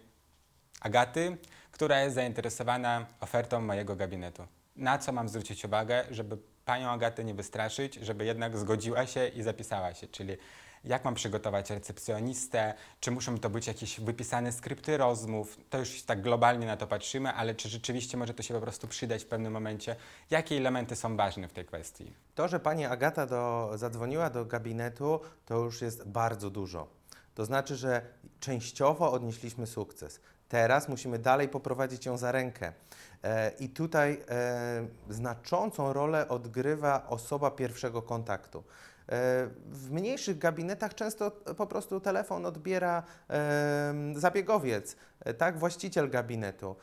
Agaty, 0.82 1.38
która 1.72 2.02
jest 2.02 2.16
zainteresowana 2.16 3.06
ofertą 3.20 3.62
mojego 3.62 3.96
gabinetu. 3.96 4.48
Na 4.76 4.98
co 4.98 5.12
mam 5.12 5.30
zwrócić 5.30 5.66
uwagę, 5.66 6.06
żeby 6.12 6.38
panią 6.66 6.90
Agatę 6.90 7.24
nie 7.24 7.34
wystraszyć, 7.34 7.96
żeby 7.96 8.26
jednak 8.26 8.58
zgodziła 8.58 9.06
się 9.06 9.28
i 9.28 9.44
zapisała 9.44 9.94
się, 9.94 10.08
czyli 10.08 10.38
jak 10.84 11.06
mam 11.06 11.16
przygotować 11.16 11.70
recepcjonistę, 11.70 12.74
czy 13.00 13.12
muszą 13.12 13.38
to 13.38 13.50
być 13.50 13.68
jakieś 13.68 14.00
wypisane 14.00 14.52
skrypty 14.52 14.98
rozmów, 14.98 15.58
to 15.70 15.78
już 15.78 16.04
tak 16.04 16.22
globalnie 16.22 16.68
na 16.68 16.78
to 16.78 16.88
patrzymy, 16.88 17.34
ale 17.34 17.56
czy 17.56 17.70
rzeczywiście 17.70 18.18
może 18.18 18.34
to 18.34 18.44
się 18.44 18.54
po 18.54 18.62
prostu 18.62 18.88
przydać 18.88 19.24
w 19.24 19.28
pewnym 19.28 19.54
momencie, 19.54 19.96
jakie 20.30 20.58
elementy 20.58 20.96
są 20.96 21.18
ważne 21.18 21.48
w 21.48 21.54
tej 21.54 21.66
kwestii. 21.66 22.14
To, 22.36 22.48
że 22.48 22.60
pani 22.60 22.86
Agata 22.86 23.26
do, 23.26 23.72
zadzwoniła 23.76 24.30
do 24.30 24.46
gabinetu, 24.46 25.20
to 25.46 25.58
już 25.58 25.82
jest 25.82 26.08
bardzo 26.08 26.50
dużo. 26.50 26.88
To 27.36 27.46
znaczy, 27.46 27.76
że 27.76 28.02
częściowo 28.40 29.12
odnieśliśmy 29.12 29.68
sukces. 29.68 30.20
Teraz 30.50 30.90
musimy 30.90 31.20
dalej 31.20 31.50
poprowadzić 31.50 32.06
ją 32.06 32.18
za 32.18 32.32
rękę. 32.32 32.74
E, 33.24 33.52
I 33.60 33.70
tutaj 33.70 34.22
e, 34.30 34.88
znaczącą 35.10 35.94
rolę 35.94 36.28
odgrywa 36.28 37.08
osoba 37.08 37.52
pierwszego 37.52 38.02
kontaktu. 38.02 38.60
E, 38.60 38.64
W 39.70 39.92
mniejszych 39.92 40.38
gabinetach 40.38 40.96
często 40.96 41.32
po 41.32 41.68
prostu 41.68 42.00
telefon 42.00 42.46
odbiera 42.46 43.04
zabiegowiec, 44.16 44.96
tak, 45.38 45.60
właściciel 45.60 46.10
gabinetu. 46.10 46.76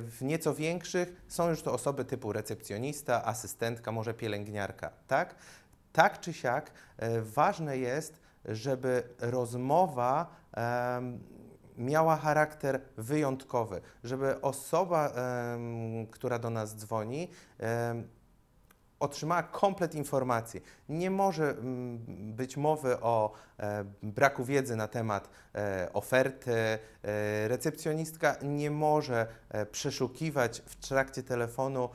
W 0.00 0.18
nieco 0.20 0.54
większych 0.54 1.22
są 1.28 1.48
już 1.48 1.62
to 1.62 1.72
osoby 1.72 2.04
typu 2.04 2.32
recepcjonista, 2.32 3.24
asystentka, 3.24 3.92
może 3.92 4.14
pielęgniarka, 4.14 4.90
tak? 5.06 5.34
Tak 5.92 6.20
czy 6.20 6.32
siak, 6.32 6.70
ważne 7.22 7.78
jest, 7.78 8.20
żeby 8.44 9.02
rozmowa 9.18 10.36
miała 11.78 12.16
charakter 12.16 12.80
wyjątkowy, 12.96 13.80
żeby 14.04 14.40
osoba, 14.40 15.12
która 16.10 16.38
do 16.38 16.50
nas 16.50 16.76
dzwoni, 16.76 17.28
otrzymała 19.04 19.42
komplet 19.42 19.94
informacji. 19.94 20.62
Nie 20.88 21.10
może 21.10 21.56
być 22.08 22.56
mowy 22.56 23.00
o 23.00 23.32
e, 23.58 23.84
braku 24.02 24.44
wiedzy 24.44 24.76
na 24.76 24.88
temat 24.88 25.28
e, 25.54 25.88
oferty. 25.92 26.52
E, 26.52 26.78
recepcjonistka 27.48 28.36
nie 28.42 28.70
może 28.70 29.26
przeszukiwać 29.70 30.62
w 30.66 30.88
trakcie 30.88 31.22
telefonu 31.22 31.88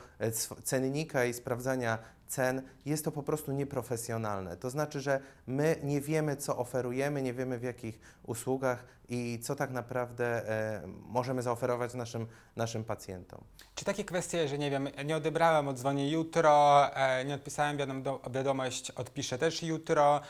cennika 0.63 1.25
i 1.25 1.33
sprawdzania 1.33 1.97
cen. 2.29 2.61
Jest 2.85 3.05
to 3.05 3.11
po 3.11 3.23
prostu 3.23 3.51
nieprofesjonalne. 3.51 4.57
To 4.57 4.69
znaczy, 4.69 5.01
że 5.01 5.19
my 5.47 5.75
nie 5.83 6.01
wiemy, 6.01 6.35
co 6.35 6.57
oferujemy, 6.57 7.21
nie 7.21 7.33
wiemy 7.33 7.59
w 7.59 7.63
jakich 7.63 7.99
usługach 8.27 8.85
i 9.09 9.39
co 9.43 9.55
tak 9.55 9.71
naprawdę 9.71 10.49
e, 10.49 10.81
możemy 10.87 11.41
zaoferować 11.41 11.93
naszym, 11.93 12.27
naszym 12.55 12.83
pacjentom. 12.83 13.43
Czy 13.75 13.85
takie 13.85 14.05
kwestie, 14.05 14.47
że 14.47 14.57
nie 14.57 14.71
wiem, 14.71 14.87
nie 15.05 15.15
odebrałem, 15.15 15.67
odzwonię 15.67 16.11
jutro, 16.11 16.85
e, 16.95 17.25
nie 17.25 17.35
odpisałem 17.35 17.77
wiadom, 17.77 18.03
do, 18.03 18.21
wiadomość, 18.31 18.91
odpiszę 18.91 19.37
też 19.37 19.63
jutro. 19.63 20.21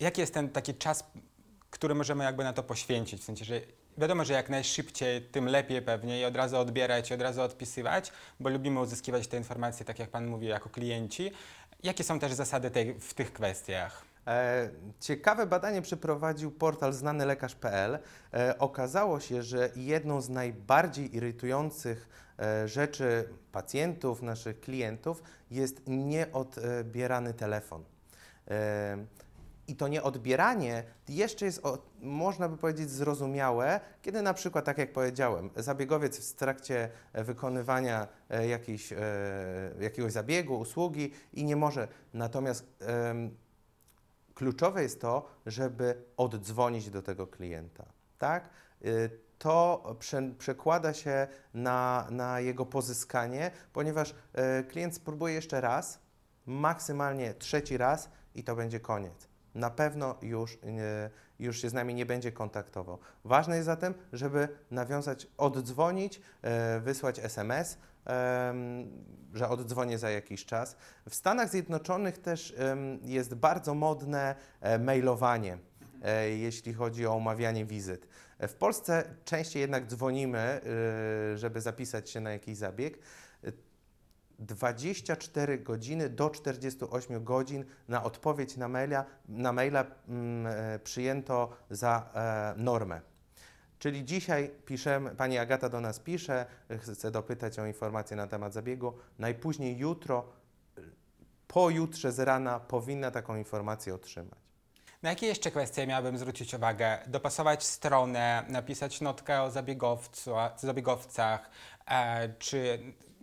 Jaki 0.00 0.20
jest 0.20 0.34
ten 0.34 0.48
taki 0.48 0.74
czas, 0.74 1.04
który 1.70 1.94
możemy 1.94 2.24
jakby 2.24 2.44
na 2.44 2.52
to 2.52 2.62
poświęcić? 2.62 3.20
W 3.20 3.24
sensie, 3.24 3.44
że 3.44 3.60
wiadomo, 3.98 4.24
że 4.24 4.32
jak 4.34 4.50
najszybciej, 4.50 5.22
tym 5.22 5.46
lepiej 5.48 5.82
pewnie 5.82 6.20
i 6.20 6.24
od 6.24 6.36
razu 6.36 6.56
odbierać 6.58 7.10
i 7.10 7.14
od 7.14 7.22
razu 7.22 7.42
odpisywać, 7.42 8.12
bo 8.40 8.48
lubimy 8.48 8.80
uzyskiwać 8.80 9.28
te 9.28 9.36
informacje, 9.36 9.86
tak 9.86 9.98
jak 9.98 10.10
Pan 10.10 10.26
mówi, 10.26 10.46
jako 10.46 10.68
klienci. 10.68 11.30
Jakie 11.82 12.04
są 12.04 12.18
też 12.18 12.32
zasady 12.32 12.70
tej, 12.70 12.94
w 13.00 13.14
tych 13.14 13.32
kwestiach? 13.32 14.04
E, 14.26 14.68
Ciekawe 15.00 15.46
badanie 15.46 15.82
przeprowadził 15.82 16.50
portal 16.50 16.92
znanylekarz.pl. 16.92 17.98
E, 18.34 18.58
Okazało 18.58 19.20
się, 19.20 19.42
że 19.42 19.70
jedną 19.76 20.20
z 20.20 20.28
najbardziej 20.28 21.16
irytujących 21.16 22.08
e, 22.38 22.68
rzeczy 22.68 23.28
pacjentów, 23.52 24.22
naszych 24.22 24.60
klientów 24.60 25.22
jest 25.50 25.82
nieodbierany 25.86 27.34
telefon. 27.34 27.84
E, 28.50 28.96
I 29.68 29.76
to 29.76 29.88
nieodbieranie 29.88 30.84
jeszcze 31.08 31.44
jest, 31.44 31.62
można 32.00 32.48
by 32.48 32.56
powiedzieć, 32.56 32.90
zrozumiałe, 32.90 33.80
kiedy 34.02 34.22
na 34.22 34.34
przykład, 34.34 34.64
tak 34.64 34.78
jak 34.78 34.92
powiedziałem, 34.92 35.50
zabiegowiec 35.56 36.32
w 36.32 36.34
trakcie 36.34 36.90
e, 37.12 37.24
wykonywania 37.24 38.08
e, 38.30 38.48
jakiejś, 38.48 38.92
e, 38.92 38.96
jakiegoś 39.80 40.12
zabiegu, 40.12 40.58
usługi 40.58 41.12
i 41.32 41.44
nie 41.44 41.56
może. 41.56 41.88
Natomiast 42.14 42.66
kluczowe 44.34 44.82
jest 44.82 45.00
to, 45.00 45.28
żeby 45.46 46.04
oddzwonić 46.16 46.90
do 46.90 47.02
tego 47.02 47.26
klienta. 47.26 47.84
Tak? 48.18 48.50
To 49.38 49.84
prze, 49.98 50.22
przekłada 50.38 50.92
się 50.94 51.26
na, 51.54 52.06
na 52.10 52.40
jego 52.40 52.66
pozyskanie, 52.66 53.50
ponieważ 53.72 54.14
klient 54.68 54.94
spróbuje 54.94 55.34
jeszcze 55.34 55.60
raz, 55.60 55.98
maksymalnie 56.46 57.34
trzeci 57.34 57.76
raz 57.76 58.10
i 58.34 58.44
to 58.44 58.56
będzie 58.56 58.80
koniec. 58.80 59.33
Na 59.54 59.70
pewno 59.70 60.16
już, 60.22 60.58
już 61.38 61.62
się 61.62 61.70
z 61.70 61.72
nami 61.72 61.94
nie 61.94 62.06
będzie 62.06 62.32
kontaktował. 62.32 62.98
Ważne 63.24 63.54
jest 63.56 63.66
zatem, 63.66 63.94
żeby 64.12 64.48
nawiązać, 64.70 65.26
oddzwonić, 65.36 66.20
e, 66.42 66.80
wysłać 66.80 67.18
SMS, 67.18 67.78
że 69.34 69.48
oddzwonię 69.48 69.98
za 69.98 70.10
jakiś 70.10 70.44
czas. 70.44 70.76
W 71.08 71.14
Stanach 71.14 71.48
Zjednoczonych 71.48 72.18
też 72.18 72.54
jest 73.02 73.34
bardzo 73.34 73.74
modne 73.74 74.34
e, 74.60 74.78
mailowanie, 74.78 75.58
e, 76.02 76.30
jeśli 76.30 76.74
chodzi 76.74 77.06
o 77.06 77.14
umawianie 77.14 77.64
wizyt. 77.64 78.06
W 78.40 78.54
Polsce 78.54 79.04
częściej 79.24 79.60
jednak 79.60 79.86
dzwonimy, 79.86 80.60
żeby 81.34 81.60
zapisać 81.60 82.10
się 82.10 82.20
na 82.20 82.30
jakiś 82.32 82.56
zabieg. 82.56 82.98
E, 84.40 84.44
24 84.46 85.58
godziny 85.58 86.08
do 86.08 86.30
48 86.30 87.24
godzin 87.24 87.64
na 87.88 88.02
odpowiedź 88.02 88.56
na 88.56 88.68
maila, 88.68 89.04
na 89.28 89.52
maila 89.52 89.84
mm, 90.08 90.46
e, 90.46 90.78
przyjęto 90.78 91.56
za 91.70 92.10
e, 92.14 92.62
normę. 92.62 93.00
Czyli 93.78 94.04
dzisiaj 94.04 94.50
piszemy, 94.66 95.14
pani 95.14 95.38
Agata 95.38 95.68
do 95.68 95.80
nas 95.80 95.98
pisze, 95.98 96.46
chce 96.78 97.10
dopytać 97.10 97.58
o 97.58 97.66
informacje 97.66 98.16
na 98.16 98.26
temat 98.26 98.52
zabiegu. 98.52 98.92
Najpóźniej 99.18 99.78
jutro, 99.78 100.24
pojutrze 101.46 102.12
z 102.12 102.20
rana 102.20 102.60
powinna 102.60 103.10
taką 103.10 103.36
informację 103.36 103.94
otrzymać. 103.94 104.44
Na 105.02 105.10
jakie 105.10 105.26
jeszcze 105.26 105.50
kwestie 105.50 105.86
miałabym 105.86 106.18
zwrócić 106.18 106.54
uwagę? 106.54 106.98
Dopasować 107.06 107.64
stronę, 107.64 108.44
napisać 108.48 109.00
notkę 109.00 109.42
o 109.42 109.50
zabiegowcu, 109.50 110.34
zabiegowcach, 110.56 111.50
e, 111.86 112.28
czy 112.38 112.78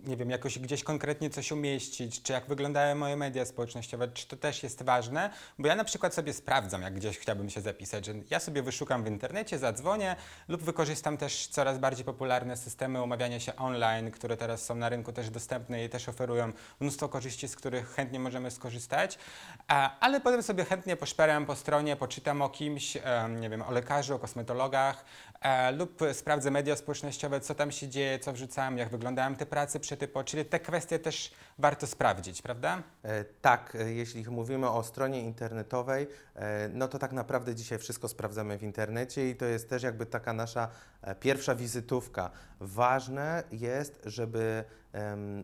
nie 0.06 0.18
wiem, 0.18 0.30
jakoś 0.30 0.60
gdzieś 0.60 0.84
konkretnie 0.84 1.30
coś 1.30 1.52
umieścić, 1.52 2.22
czy 2.22 2.34
jak 2.34 2.46
wyglądają 2.46 2.96
moje 2.96 3.18
media 3.18 3.46
społecznościowe, 3.46 4.08
czy 4.08 4.28
to 4.28 4.38
też 4.38 4.64
jest 4.64 4.84
ważne? 4.84 5.30
Bo 5.60 5.68
ja 5.68 5.76
na 5.76 5.84
przykład 5.84 6.14
sobie 6.14 6.34
sprawdzam, 6.34 6.82
jak 6.82 6.94
gdzieś 6.94 7.20
chciałbym 7.20 7.50
się 7.50 7.62
zapisać, 7.62 8.06
że 8.06 8.14
ja 8.30 8.40
sobie 8.40 8.64
wyszukam 8.64 9.04
w 9.04 9.08
internecie, 9.08 9.60
zadzwonię 9.60 10.16
lub 10.48 10.64
wykorzystam 10.64 11.18
też 11.18 11.48
coraz 11.48 11.78
bardziej 11.80 12.06
popularne 12.06 12.58
systemy 12.58 13.04
umawiania 13.04 13.40
się 13.40 13.56
online, 13.56 14.12
które 14.12 14.38
teraz 14.38 14.66
są 14.66 14.76
na 14.76 14.90
rynku 14.90 15.14
też 15.14 15.30
dostępne 15.30 15.86
i 15.86 15.90
też 15.90 16.10
oferują 16.10 16.52
mnóstwo 16.80 17.10
korzyści, 17.10 17.48
z 17.48 17.56
których 17.56 17.90
chętnie 17.90 18.20
możemy 18.20 18.52
skorzystać, 18.52 19.18
ale 20.00 20.22
potem 20.22 20.44
sobie 20.44 20.66
chętnie 20.66 20.96
poszperam 20.96 21.46
po 21.46 21.56
stronie, 21.56 21.96
poczytam 21.96 22.42
o 22.42 22.50
kimś, 22.50 22.98
nie 23.40 23.50
wiem, 23.50 23.62
o 23.62 23.72
lekarzu, 23.72 24.16
o 24.16 24.20
kosmetologach 24.20 25.06
e, 25.42 25.72
lub 25.72 26.00
sprawdzę 26.14 26.52
media 26.52 26.76
społecznościowe, 26.76 27.40
co 27.40 27.56
tam 27.56 27.72
się 27.72 27.88
dzieje, 27.88 28.20
co 28.20 28.34
wrzucam, 28.34 28.78
jak 28.78 28.90
wyglądają 28.90 29.36
te 29.36 29.46
prace 29.46 29.80
czyli 30.25 30.45
te 30.45 30.60
kwestie 30.60 30.99
też 30.99 31.32
warto 31.60 31.88
sprawdzić, 31.88 32.41
prawda? 32.41 32.84
E, 33.04 33.23
Tak, 33.23 33.75
e, 33.75 33.93
jeśli 33.93 34.30
mówimy 34.30 34.69
o 34.69 34.84
stronie 34.84 35.21
internetowej, 35.21 36.08
e, 36.36 36.69
no 36.69 36.88
to 36.88 36.99
tak 36.99 37.12
naprawdę 37.12 37.56
dzisiaj 37.56 37.80
wszystko 37.80 38.08
sprawdzamy 38.08 38.58
w 38.58 38.63
internecie 38.63 39.30
i 39.30 39.36
to 39.36 39.45
jest 39.45 39.69
też 39.69 39.84
jakby 39.84 40.06
taka 40.06 40.34
nasza 40.34 40.67
pierwsza 41.19 41.56
wizytówka. 41.56 42.32
Ważne 42.60 43.43
jest, 43.51 44.01
żeby 44.06 44.63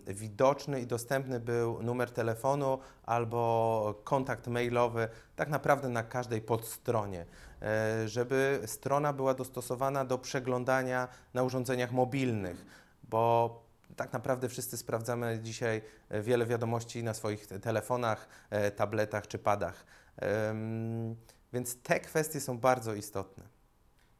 widoczny 0.07 0.81
i 0.81 0.87
dostępny 0.87 1.39
był 1.39 1.83
numer 1.83 2.11
telefonu 2.11 2.79
albo 3.03 4.01
kontakt 4.03 4.47
mailowy 4.47 5.07
tak 5.35 5.49
naprawdę 5.49 5.89
na 5.89 6.03
każdej 6.03 6.41
podstronie, 6.41 7.25
żeby 8.05 8.61
strona 8.65 9.13
była 9.13 9.33
dostosowana 9.33 10.05
do 10.05 10.17
przeglądania 10.17 11.07
na 11.33 11.43
urządzeniach 11.43 11.91
mobilnych, 11.91 12.65
bo 13.03 13.66
tak 13.97 14.13
naprawdę 14.13 14.49
wszyscy 14.49 14.77
sprawdzamy 14.77 15.39
dzisiaj 15.43 15.81
e, 16.09 16.21
wiele 16.21 16.45
wiadomości 16.45 17.03
na 17.03 17.13
swoich 17.13 17.47
te- 17.47 17.59
telefonach, 17.59 18.27
e, 18.49 18.71
tabletach 18.71 19.27
czy 19.27 19.39
padach. 19.39 19.85
Więc 21.53 21.81
te 21.81 21.99
kwestie 21.99 22.41
są 22.41 22.57
bardzo 22.57 22.93
istotne. 22.93 23.43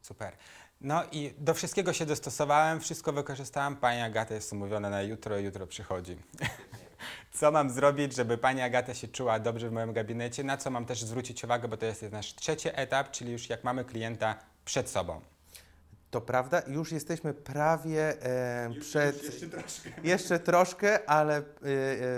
Super. 0.01 0.33
No 0.81 1.03
i 1.11 1.33
do 1.37 1.53
wszystkiego 1.53 1.93
się 1.93 2.05
dostosowałem, 2.05 2.79
wszystko 2.79 3.13
wykorzystałem. 3.13 3.75
Pani 3.75 4.01
Agata 4.01 4.33
jest 4.33 4.53
umówiona 4.53 4.89
na 4.89 5.01
jutro, 5.01 5.37
jutro 5.37 5.67
przychodzi. 5.67 6.17
Co 7.39 7.51
mam 7.51 7.69
zrobić, 7.69 8.15
żeby 8.15 8.37
pani 8.37 8.61
Agata 8.61 8.93
się 8.93 9.07
czuła 9.07 9.39
dobrze 9.39 9.69
w 9.69 9.71
moim 9.71 9.93
gabinecie? 9.93 10.43
Na 10.43 10.57
co 10.57 10.69
mam 10.69 10.85
też 10.85 11.03
zwrócić 11.03 11.43
uwagę, 11.43 11.67
bo 11.67 11.77
to 11.77 11.85
jest 11.85 12.01
nasz 12.11 12.35
trzeci 12.35 12.69
etap, 12.73 13.11
czyli 13.11 13.31
już 13.31 13.49
jak 13.49 13.63
mamy 13.63 13.85
klienta 13.85 14.35
przed 14.65 14.89
sobą. 14.89 15.21
To 16.11 16.21
prawda, 16.21 16.61
już 16.67 16.91
jesteśmy 16.91 17.33
prawie 17.33 18.23
e, 18.23 18.69
przed. 18.81 19.21
Jeszcze 20.03 20.39
troszkę, 20.39 20.99
ale 21.09 21.39
y, 21.39 21.43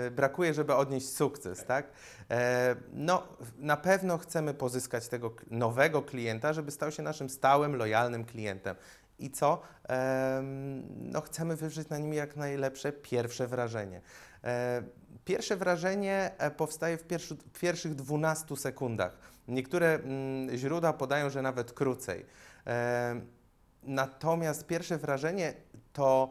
y, 0.06 0.10
brakuje, 0.10 0.54
żeby 0.54 0.74
odnieść 0.74 1.08
sukces, 1.16 1.64
tak? 1.64 1.86
E, 2.30 2.76
no, 2.92 3.22
na 3.58 3.76
pewno 3.76 4.18
chcemy 4.18 4.54
pozyskać 4.54 5.08
tego 5.08 5.30
k- 5.30 5.44
nowego 5.50 6.02
klienta, 6.02 6.52
żeby 6.52 6.70
stał 6.70 6.90
się 6.92 7.02
naszym 7.02 7.30
stałym, 7.30 7.76
lojalnym 7.76 8.24
klientem. 8.24 8.76
I 9.18 9.30
co? 9.30 9.62
Em, 9.88 10.82
no, 11.12 11.20
chcemy 11.20 11.56
wywrzeć 11.56 11.88
na 11.88 11.98
nim 11.98 12.12
jak 12.14 12.36
najlepsze 12.36 12.92
pierwsze 12.92 13.46
wrażenie. 13.46 14.00
E, 14.44 14.82
Pierwsze 15.24 15.56
wrażenie 15.56 16.30
e, 16.38 16.50
powstaje 16.50 16.96
w, 16.98 17.04
pierwszy, 17.04 17.34
w 17.34 17.58
pierwszych 17.60 17.94
12 17.94 18.56
sekundach. 18.56 19.18
Niektóre 19.48 19.94
mm, 19.94 20.56
źródła 20.56 20.92
podają, 20.92 21.30
że 21.30 21.42
nawet 21.42 21.72
krócej. 21.72 22.26
E, 22.66 23.20
Natomiast 23.82 24.66
pierwsze 24.66 24.98
wrażenie 24.98 25.54
to 25.92 26.30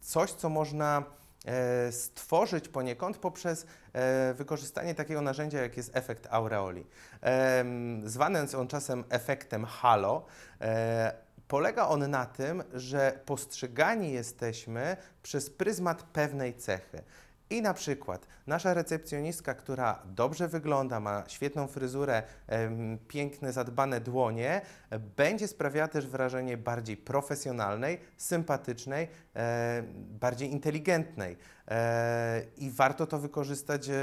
coś, 0.00 0.32
co 0.32 0.48
można 0.48 1.04
e, 1.44 1.92
stworzyć 1.92 2.68
poniekąd 2.68 3.16
poprzez 3.16 3.66
e, 3.92 4.34
wykorzystanie 4.34 4.94
takiego 4.94 5.20
narzędzia, 5.20 5.62
jak 5.62 5.76
jest 5.76 5.96
efekt 5.96 6.28
aureoli. 6.30 6.86
Zwany 8.04 8.40
jest 8.40 8.54
on 8.54 8.68
czasem 8.68 9.04
efektem 9.08 9.64
halo. 9.64 10.26
E, 10.60 11.32
Polega 11.48 11.88
on 11.88 12.10
na 12.10 12.26
tym, 12.26 12.62
że 12.74 13.18
postrzegani 13.26 14.12
jesteśmy 14.12 14.96
przez 15.22 15.50
pryzmat 15.50 16.02
pewnej 16.02 16.54
cechy. 16.54 17.02
I 17.52 17.62
na 17.62 17.74
przykład 17.74 18.26
nasza 18.46 18.74
recepcjonistka, 18.74 19.54
która 19.54 20.02
dobrze 20.04 20.48
wygląda, 20.48 21.00
ma 21.00 21.24
świetną 21.28 21.66
fryzurę, 21.66 22.22
piękne, 23.08 23.52
zadbane 23.52 24.00
dłonie, 24.00 24.60
będzie 25.16 25.48
sprawiała 25.48 25.88
też 25.88 26.06
wrażenie 26.06 26.56
bardziej 26.56 26.96
profesjonalnej, 26.96 28.00
sympatycznej, 28.16 29.08
e, 29.36 29.82
bardziej 30.20 30.52
inteligentnej. 30.52 31.36
E, 31.68 32.42
I 32.56 32.70
warto 32.70 33.06
to 33.06 33.18
wykorzystać 33.18 33.88
e, 33.88 33.94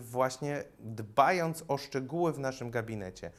właśnie 0.00 0.64
dbając 0.80 1.64
o 1.68 1.76
szczegóły 1.78 2.32
w 2.32 2.38
naszym 2.38 2.70
gabinecie. 2.70 3.30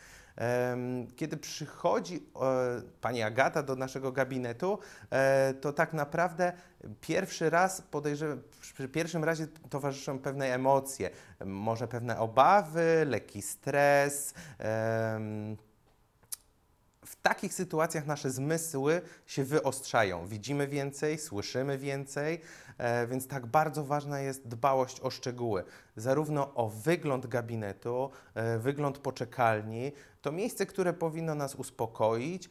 Kiedy 1.15 1.37
przychodzi 1.37 2.15
e, 2.15 2.81
pani 3.01 3.21
Agata 3.21 3.63
do 3.63 3.75
naszego 3.75 4.11
gabinetu, 4.11 4.79
e, 5.09 5.53
to 5.53 5.73
tak 5.73 5.93
naprawdę 5.93 6.53
pierwszy 7.01 7.49
raz 7.49 7.81
podejrzewam, 7.81 8.41
przy 8.61 8.89
pierwszym 8.89 9.23
razie 9.23 9.47
towarzyszą 9.69 10.19
pewne 10.19 10.53
emocje, 10.53 11.09
może 11.45 11.87
pewne 11.87 12.19
obawy, 12.19 13.05
lekki 13.05 13.41
stres. 13.41 14.33
w 17.05 17.15
takich 17.21 17.53
sytuacjach 17.53 18.05
nasze 18.05 18.29
zmysły 18.31 19.01
się 19.25 19.43
wyostrzają. 19.43 20.27
Widzimy 20.27 20.67
więcej, 20.67 21.17
słyszymy 21.17 21.77
więcej, 21.77 22.41
e, 22.77 23.07
więc 23.07 23.27
tak 23.27 23.45
bardzo 23.45 23.83
ważna 23.83 24.19
jest 24.19 24.47
dbałość 24.47 24.99
o 24.99 25.09
szczegóły. 25.09 25.63
Zarówno 25.95 26.53
o 26.53 26.69
wygląd 26.69 27.27
gabinetu, 27.27 28.11
wygląd 28.59 28.97
poczekalni. 28.97 29.91
To 30.21 30.31
miejsce, 30.31 30.65
które 30.65 30.93
powinno 30.93 31.35
nas 31.35 31.55
uspokoić. 31.55 32.49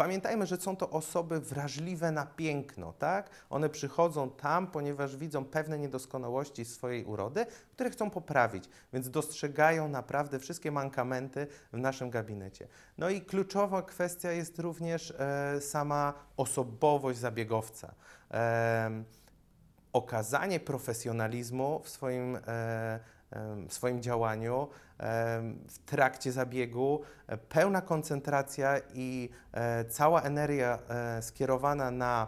Pamiętajmy, 0.00 0.46
że 0.46 0.56
są 0.56 0.76
to 0.76 0.90
osoby 0.90 1.40
wrażliwe 1.40 2.10
na 2.12 2.26
piękno, 2.26 2.92
tak? 2.92 3.30
One 3.50 3.68
przychodzą 3.68 4.30
tam, 4.30 4.66
ponieważ 4.66 5.16
widzą 5.16 5.44
pewne 5.44 5.78
niedoskonałości 5.78 6.64
swojej 6.64 7.04
urody, 7.04 7.46
które 7.72 7.90
chcą 7.90 8.10
poprawić, 8.10 8.64
więc 8.92 9.10
dostrzegają 9.10 9.88
naprawdę 9.88 10.38
wszystkie 10.38 10.72
mankamenty 10.72 11.46
w 11.72 11.78
naszym 11.78 12.10
gabinecie. 12.10 12.68
No 12.98 13.10
i 13.10 13.20
kluczowa 13.20 13.82
kwestia 13.82 14.32
jest 14.32 14.58
również 14.58 15.10
e, 15.18 15.60
sama 15.60 16.14
osobowość 16.36 17.18
zabiegowca. 17.18 17.94
Em, 18.30 19.04
okazanie 19.92 20.60
profesjonalizmu 20.60 21.80
w 21.84 21.88
swoim, 21.88 22.36
e, 22.36 23.00
em, 23.30 23.68
w 23.68 23.74
swoim 23.74 24.02
działaniu, 24.02 24.68
w 25.68 25.78
trakcie 25.86 26.32
zabiegu, 26.32 27.00
e, 27.26 27.36
pełna 27.36 27.82
koncentracja 27.82 28.78
i 28.94 29.28
e, 29.52 29.84
cała 29.84 30.22
energia 30.22 30.78
e, 30.88 31.22
skierowana 31.22 31.90
na 31.90 32.26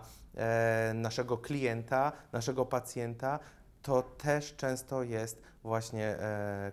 naszego 0.95 1.39
klienta, 1.39 2.13
naszego 2.33 2.67
pacjenta, 2.67 3.39
to 3.83 4.03
też 4.03 4.57
często 4.57 5.03
jest 5.03 5.43
właśnie 5.63 6.17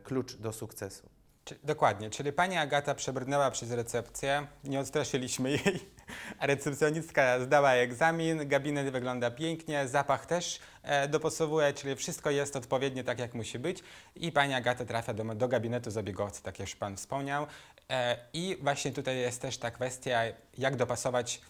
klucz 0.03 0.35
do 0.35 0.53
sukcesu. 0.53 1.09
Dokładnie, 1.63 2.09
czyli 2.09 2.33
pani 2.33 2.57
Agata 2.57 2.95
przebrnęła 2.95 3.51
przez 3.51 3.71
recepcję, 3.71 4.47
nie 4.63 4.79
odstraszyliśmy 4.79 5.51
jej, 5.51 5.89
a 6.39 6.45
recepcjonistka 6.51 7.39
zdała 7.39 7.71
egzamin, 7.71 8.47
gabinet 8.47 8.89
wygląda 8.89 9.31
pięknie, 9.31 9.87
zapach 9.87 10.25
też 10.25 10.59
e, 10.83 11.07
dopasowuje, 11.07 11.73
czyli 11.73 11.95
wszystko 11.95 12.29
jest 12.29 12.55
odpowiednie 12.55 13.03
tak, 13.03 13.19
jak 13.19 13.33
musi 13.33 13.59
być 13.59 13.83
i 14.15 14.31
pani 14.31 14.53
Agata 14.53 14.85
trafia 14.85 15.13
do, 15.13 15.23
do 15.23 15.47
gabinetu 15.47 15.91
zabiegowcy, 15.91 16.43
tak 16.43 16.59
jak 16.59 16.67
już 16.69 16.75
pan 16.75 16.97
wspomniał. 16.97 17.47
E, 17.89 18.17
I 18.33 18.57
właśnie 18.61 18.91
tutaj 18.91 19.17
jest 19.17 19.41
też 19.41 19.57
ta 19.57 19.71
kwestia, 19.71 20.21
jak 20.57 20.75
dopasować 20.75 21.41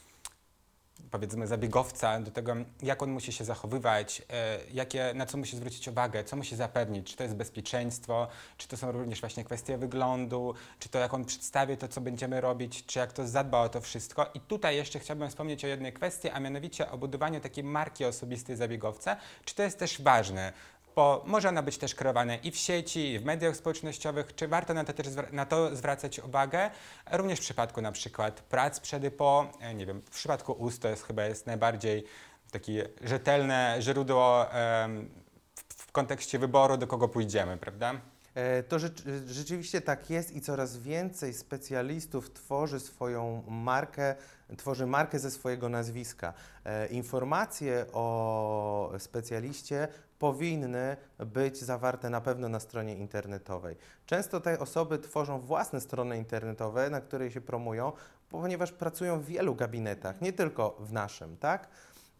powiedzmy 1.12 1.47
zabiegowca 1.47 2.19
do 2.19 2.31
tego, 2.31 2.55
jak 2.83 3.03
on 3.03 3.12
musi 3.12 3.33
się 3.33 3.45
zachowywać, 3.45 4.21
e, 4.29 4.59
jakie, 4.73 5.13
na 5.15 5.25
co 5.25 5.38
musi 5.38 5.57
zwrócić 5.57 5.88
uwagę, 5.88 6.23
co 6.23 6.35
musi 6.35 6.55
zapewnić, 6.55 7.07
czy 7.12 7.17
to 7.17 7.23
jest 7.23 7.35
bezpieczeństwo, 7.35 8.27
czy 8.57 8.67
to 8.67 8.77
są 8.77 8.91
również 8.91 9.19
właśnie 9.19 9.43
kwestie 9.43 9.77
wyglądu, 9.77 10.53
czy 10.79 10.89
to 10.89 10.99
jak 10.99 11.13
on 11.13 11.25
przedstawi 11.25 11.77
to, 11.77 11.88
co 11.88 12.01
będziemy 12.01 12.41
robić, 12.41 12.85
czy 12.85 12.99
jak 12.99 13.13
to 13.13 13.27
zadba 13.27 13.62
o 13.62 13.69
to 13.69 13.81
wszystko. 13.81 14.25
I 14.33 14.39
tutaj 14.39 14.75
jeszcze 14.75 14.99
chciałbym 14.99 15.29
wspomnieć 15.29 15.65
o 15.65 15.67
jednej 15.67 15.93
kwestii, 15.93 16.29
a 16.29 16.39
mianowicie 16.39 16.91
o 16.91 16.97
budowaniu 16.97 17.39
takiej 17.39 17.63
marki 17.63 18.05
osobistej 18.05 18.55
zabiegowca. 18.55 19.17
Czy 19.45 19.55
to 19.55 19.63
jest 19.63 19.79
też 19.79 20.01
ważne? 20.01 20.53
Bo 20.99 21.23
może 21.25 21.49
ona 21.49 21.63
być 21.63 21.77
też 21.77 21.95
kreowana 21.95 22.35
i 22.35 22.51
w 22.51 22.57
sieci, 22.57 23.12
i 23.12 23.19
w 23.19 23.25
mediach 23.25 23.55
społecznościowych. 23.55 24.35
Czy 24.35 24.47
warto 24.47 24.73
na 24.73 24.83
to 24.83 24.93
też 24.93 25.07
na 25.31 25.45
to 25.45 25.75
zwracać 25.75 26.19
uwagę? 26.19 26.69
Również 27.12 27.39
w 27.39 27.41
przypadku 27.41 27.81
na 27.81 27.91
przykład 27.91 28.41
prac 28.41 28.79
przed 28.79 29.03
i 29.03 29.12
po, 29.12 29.51
e, 29.59 29.73
nie 29.73 29.85
wiem, 29.85 30.01
w 30.01 30.09
przypadku 30.09 30.51
ust 30.51 30.81
to 30.81 30.89
jest 30.89 31.03
chyba 31.03 31.23
jest 31.23 31.47
najbardziej 31.47 32.03
takie 32.51 32.89
rzetelne 33.01 33.77
źródło 33.79 34.51
em, 34.51 35.09
w, 35.55 35.73
w 35.73 35.91
kontekście 35.91 36.39
wyboru, 36.39 36.77
do 36.77 36.88
kogo 36.88 37.07
pójdziemy, 37.07 37.57
prawda? 37.57 37.93
E, 38.35 38.63
To 38.63 38.79
rzecz, 38.79 39.03
rzeczywiście 39.27 39.81
tak 39.81 40.09
jest 40.09 40.35
i 40.35 40.41
coraz 40.41 40.77
więcej 40.77 41.33
specjalistów 41.33 42.33
tworzy 42.33 42.79
swoją 42.79 43.43
markę, 43.47 44.15
tworzy 44.57 44.85
markę 44.85 45.19
ze 45.19 45.31
swojego 45.31 45.69
nazwiska. 45.69 46.33
E, 46.65 46.87
Informacje 46.87 47.85
o 47.93 48.91
specjaliście 48.97 49.87
powinny 50.19 50.97
być 51.19 51.57
zawarte 51.57 52.09
na 52.09 52.21
pewno 52.21 52.49
na 52.49 52.59
stronie 52.59 52.95
internetowej. 52.95 53.75
Często 54.05 54.39
te 54.41 54.59
osoby 54.59 54.99
tworzą 54.99 55.39
własne 55.39 55.81
strony 55.81 56.17
internetowe, 56.17 56.89
na 56.89 57.01
której 57.01 57.31
się 57.31 57.41
promują, 57.41 57.91
ponieważ 58.29 58.71
pracują 58.71 59.19
w 59.19 59.25
wielu 59.25 59.55
gabinetach, 59.55 60.21
nie 60.21 60.33
tylko 60.33 60.77
w 60.79 60.93
naszym, 60.93 61.37
tak? 61.37 61.67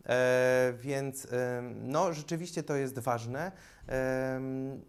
E, 0.06 0.74
więc 0.80 1.28
no, 1.76 2.14
rzeczywiście 2.14 2.64
to 2.64 2.76
jest 2.76 3.00
ważne. 3.00 3.52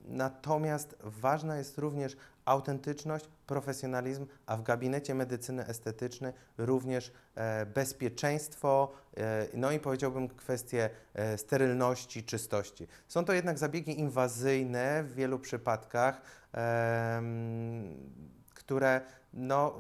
Natomiast 0.05 0.97
ważna 1.03 1.57
jest 1.57 1.79
również 1.79 2.17
autentyczność, 2.45 3.29
profesjonalizm, 3.47 4.27
a 4.47 4.57
w 4.57 4.63
gabinecie 4.63 5.15
medycyny 5.15 5.67
estetycznej 5.67 6.33
również 6.59 7.13
e, 7.35 7.67
bezpieczeństwo, 7.67 8.93
e, 9.17 9.47
no 9.55 9.73
i 9.73 9.81
powiedziałbym 9.81 10.29
kwestie 10.29 10.91
sterylności, 11.37 12.25
czystości. 12.25 12.87
Są 13.09 13.25
to 13.25 13.33
jednak 13.33 13.59
zabiegi 13.59 14.01
inwazyjne 14.01 15.05
w 15.05 15.15
wielu 15.15 15.39
przypadkach, 15.39 16.23
które 18.55 19.01
no, 19.35 19.75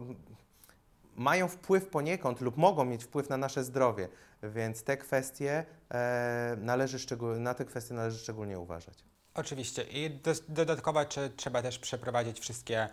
mają 1.16 1.48
wpływ 1.48 1.86
poniekąd 1.86 2.40
lub 2.40 2.56
mogą 2.56 2.84
mieć 2.84 3.04
wpływ 3.04 3.28
na 3.28 3.36
nasze 3.36 3.64
zdrowie, 3.64 4.08
więc 4.42 4.82
te 4.84 4.96
kwestie 4.96 5.64
e, 5.90 6.56
należy 6.60 6.98
szczegól- 6.98 7.40
na 7.40 7.54
te 7.54 7.64
kwestie 7.64 7.94
należy 7.94 8.18
szczególnie 8.18 8.58
uważać. 8.58 8.94
Oczywiście. 9.34 9.82
I 9.82 10.10
dos- 10.10 10.42
dodatkowo 10.48 11.04
czy, 11.04 11.30
trzeba 11.36 11.62
też 11.62 11.78
przeprowadzić 11.78 12.40
wszystkie 12.40 12.88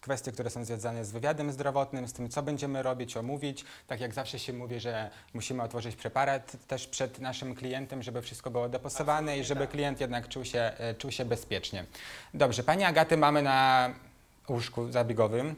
kwestie, 0.00 0.32
które 0.32 0.50
są 0.50 0.64
związane 0.64 1.04
z 1.04 1.10
wywiadem 1.12 1.52
zdrowotnym, 1.52 2.08
z 2.08 2.12
tym, 2.12 2.28
co 2.28 2.42
będziemy 2.42 2.82
robić, 2.82 3.16
omówić. 3.16 3.64
Tak 3.86 4.00
jak 4.00 4.14
zawsze 4.14 4.38
się 4.38 4.52
mówi, 4.52 4.80
że 4.80 5.10
musimy 5.34 5.62
otworzyć 5.62 5.96
preparat 5.96 6.56
też 6.66 6.86
przed 6.86 7.18
naszym 7.18 7.54
klientem, 7.54 8.02
żeby 8.02 8.22
wszystko 8.22 8.50
było 8.50 8.68
dopasowane 8.68 9.38
i 9.38 9.44
żeby 9.44 9.66
klient 9.66 10.00
jednak 10.00 10.28
czuł 10.28 10.44
się, 10.44 10.60
e, 10.78 10.94
czuł 10.94 11.10
się 11.10 11.24
bezpiecznie. 11.24 11.84
Dobrze, 12.34 12.62
Pani 12.62 12.84
Agaty 12.84 13.16
mamy 13.16 13.42
na 13.42 13.90
łóżku 14.48 14.92
zabiegowym. 14.92 15.54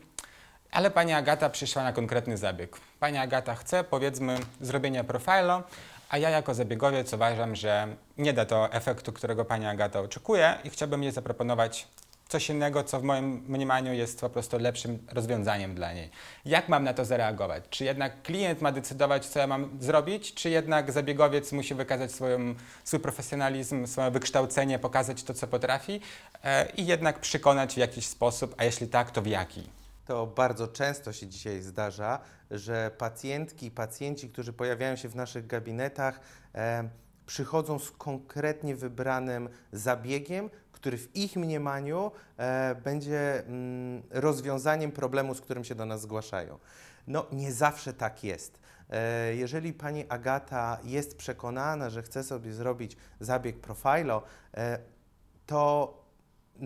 Ale 0.72 0.90
pani 0.90 1.12
Agata 1.12 1.50
przyszła 1.50 1.84
na 1.84 1.92
konkretny 1.92 2.36
zabieg. 2.36 2.76
Pani 3.00 3.18
Agata 3.18 3.54
chce, 3.54 3.84
powiedzmy, 3.84 4.38
zrobienia 4.60 5.04
profilu, 5.04 5.62
a 6.08 6.18
ja 6.18 6.30
jako 6.30 6.54
zabiegowiec 6.54 7.12
uważam, 7.12 7.56
że 7.56 7.88
nie 8.18 8.32
da 8.32 8.44
to 8.44 8.72
efektu, 8.72 9.12
którego 9.12 9.44
pani 9.44 9.66
Agata 9.66 10.00
oczekuje 10.00 10.54
i 10.64 10.70
chciałbym 10.70 11.02
jej 11.02 11.12
zaproponować 11.12 11.88
coś 12.28 12.50
innego, 12.50 12.84
co 12.84 13.00
w 13.00 13.02
moim 13.02 13.44
mniemaniu 13.48 13.92
jest 13.92 14.20
po 14.20 14.30
prostu 14.30 14.58
lepszym 14.58 15.06
rozwiązaniem 15.12 15.74
dla 15.74 15.92
niej. 15.92 16.10
Jak 16.44 16.68
mam 16.68 16.84
na 16.84 16.94
to 16.94 17.04
zareagować? 17.04 17.64
Czy 17.70 17.84
jednak 17.84 18.22
klient 18.22 18.60
ma 18.60 18.72
decydować, 18.72 19.26
co 19.26 19.38
ja 19.38 19.46
mam 19.46 19.78
zrobić, 19.80 20.34
czy 20.34 20.50
jednak 20.50 20.92
zabiegowiec 20.92 21.52
musi 21.52 21.74
wykazać 21.74 22.12
swoją, 22.12 22.54
swój 22.84 23.00
profesjonalizm, 23.00 23.86
swoje 23.86 24.10
wykształcenie, 24.10 24.78
pokazać 24.78 25.22
to, 25.22 25.34
co 25.34 25.46
potrafi 25.46 26.00
e, 26.44 26.66
i 26.76 26.86
jednak 26.86 27.18
przekonać 27.18 27.74
w 27.74 27.78
jakiś 27.78 28.06
sposób, 28.06 28.54
a 28.58 28.64
jeśli 28.64 28.88
tak, 28.88 29.10
to 29.10 29.22
w 29.22 29.26
jaki? 29.26 29.79
To 30.10 30.26
bardzo 30.26 30.68
często 30.68 31.12
się 31.12 31.26
dzisiaj 31.26 31.62
zdarza, 31.62 32.18
że 32.50 32.90
pacjentki 32.98 33.66
i 33.66 33.70
pacjenci, 33.70 34.28
którzy 34.30 34.52
pojawiają 34.52 34.96
się 34.96 35.08
w 35.08 35.16
naszych 35.16 35.46
gabinetach, 35.46 36.20
e, 36.54 36.88
przychodzą 37.26 37.78
z 37.78 37.90
konkretnie 37.90 38.76
wybranym 38.76 39.48
zabiegiem, 39.72 40.50
który 40.72 40.98
w 40.98 41.16
ich 41.16 41.36
mniemaniu 41.36 42.12
e, 42.36 42.74
będzie 42.74 43.46
mm, 43.46 44.02
rozwiązaniem 44.10 44.92
problemu, 44.92 45.34
z 45.34 45.40
którym 45.40 45.64
się 45.64 45.74
do 45.74 45.86
nas 45.86 46.00
zgłaszają. 46.00 46.58
No, 47.06 47.26
nie 47.32 47.52
zawsze 47.52 47.92
tak 47.92 48.24
jest. 48.24 48.60
E, 48.90 49.34
Jeżeli 49.34 49.72
pani 49.72 50.04
Agata 50.08 50.78
jest 50.84 51.16
przekonana, 51.16 51.90
że 51.90 52.02
chce 52.02 52.24
sobie 52.24 52.52
zrobić 52.52 52.96
zabieg 53.20 53.60
profilo, 53.60 54.22
e, 54.54 54.78
to 55.46 55.99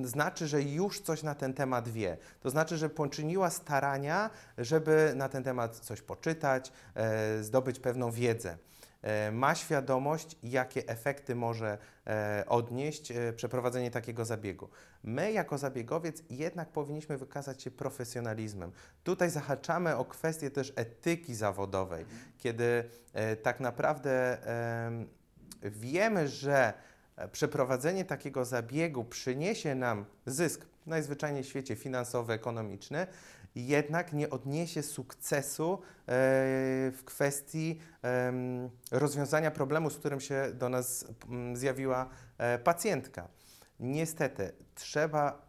znaczy, 0.03 0.49
że 0.49 0.63
już 0.63 1.01
coś 1.01 1.23
na 1.23 1.35
ten 1.35 1.55
temat 1.55 1.89
wie. 1.89 2.17
To 2.41 2.51
znaczy, 2.51 2.77
że 2.77 2.89
poczyniła 2.89 3.51
starania, 3.51 4.31
żeby 4.59 5.13
na 5.17 5.29
ten 5.29 5.45
temat 5.45 5.77
coś 5.79 6.03
poczytać, 6.03 6.73
e, 6.95 7.43
zdobyć 7.43 7.81
pewną 7.81 8.11
wiedzę. 8.11 8.59
E, 9.05 9.33
ma 9.33 9.55
świadomość, 9.55 10.37
jakie 10.43 10.89
efekty 10.89 11.35
może 11.35 11.79
e, 12.07 12.45
odnieść 12.49 13.11
e, 13.11 13.33
przeprowadzenie 13.33 13.91
takiego 13.91 14.25
zabiegu. 14.25 14.69
My, 15.03 15.33
jako 15.33 15.59
zabiegowiec, 15.59 16.23
jednak 16.31 16.69
powinniśmy 16.69 17.19
wykazać 17.19 17.63
się 17.63 17.71
profesjonalizmem. 17.71 18.73
Tutaj 19.05 19.31
zahaczamy 19.31 19.97
o 19.97 20.05
kwestię 20.05 20.51
też 20.51 20.73
etyki 20.77 21.35
zawodowej, 21.35 22.05
kiedy 22.39 22.85
e, 23.13 23.37
tak 23.37 23.61
naprawdę 23.61 24.39
em, 24.87 25.09
wiemy, 25.63 26.29
że 26.29 26.69
e, 26.69 26.94
przeprowadzenie 27.33 28.05
takiego 28.05 28.45
zabiegu 28.45 29.05
przyniesie 29.05 29.75
nam 29.75 30.05
zysk, 30.27 30.67
najzwyczajniej 30.87 31.45
w 31.45 31.47
świecie 31.47 31.77
finansowy, 31.77 32.33
ekonomiczny, 32.33 33.07
jednak 33.55 34.13
nie 34.13 34.31
odniesie 34.31 34.83
sukcesu 34.83 35.73
e, 35.75 36.07
w 36.91 37.01
kwestii 37.05 37.81
rozwiązania 38.91 39.51
problemu, 39.51 39.91
z 39.91 39.99
którym 39.99 40.21
się 40.21 40.51
do 40.55 40.69
nas 40.69 41.07
zjawiła 41.55 42.09
e, 42.39 42.59
pacjentka. 42.59 43.29
Niestety, 43.81 44.53
trzeba 44.75 45.47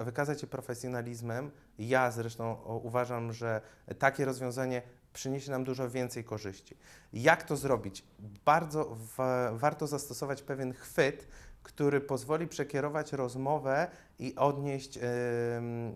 wykazać 0.00 0.40
się 0.40 0.46
profesjonalizmem. 0.46 1.50
Ja 1.78 2.10
zresztą 2.10 2.54
uważam, 2.82 3.32
że 3.32 3.60
takie 3.98 4.24
rozwiązanie 4.24 4.82
przyniesie 5.16 5.50
nam 5.50 5.64
dużo 5.64 5.90
więcej 5.90 6.24
korzyści. 6.24 6.76
Jak 7.12 7.42
to 7.42 7.56
zrobić? 7.56 8.04
Bardzo 8.44 8.96
wa- 9.16 9.52
warto 9.52 9.86
zastosować 9.86 10.42
pewien 10.42 10.72
chwyt, 10.72 11.28
który 11.62 12.00
pozwoli 12.00 12.46
przekierować 12.48 13.12
rozmowę 13.12 13.88
i 14.18 14.34
odnieść 14.36 14.98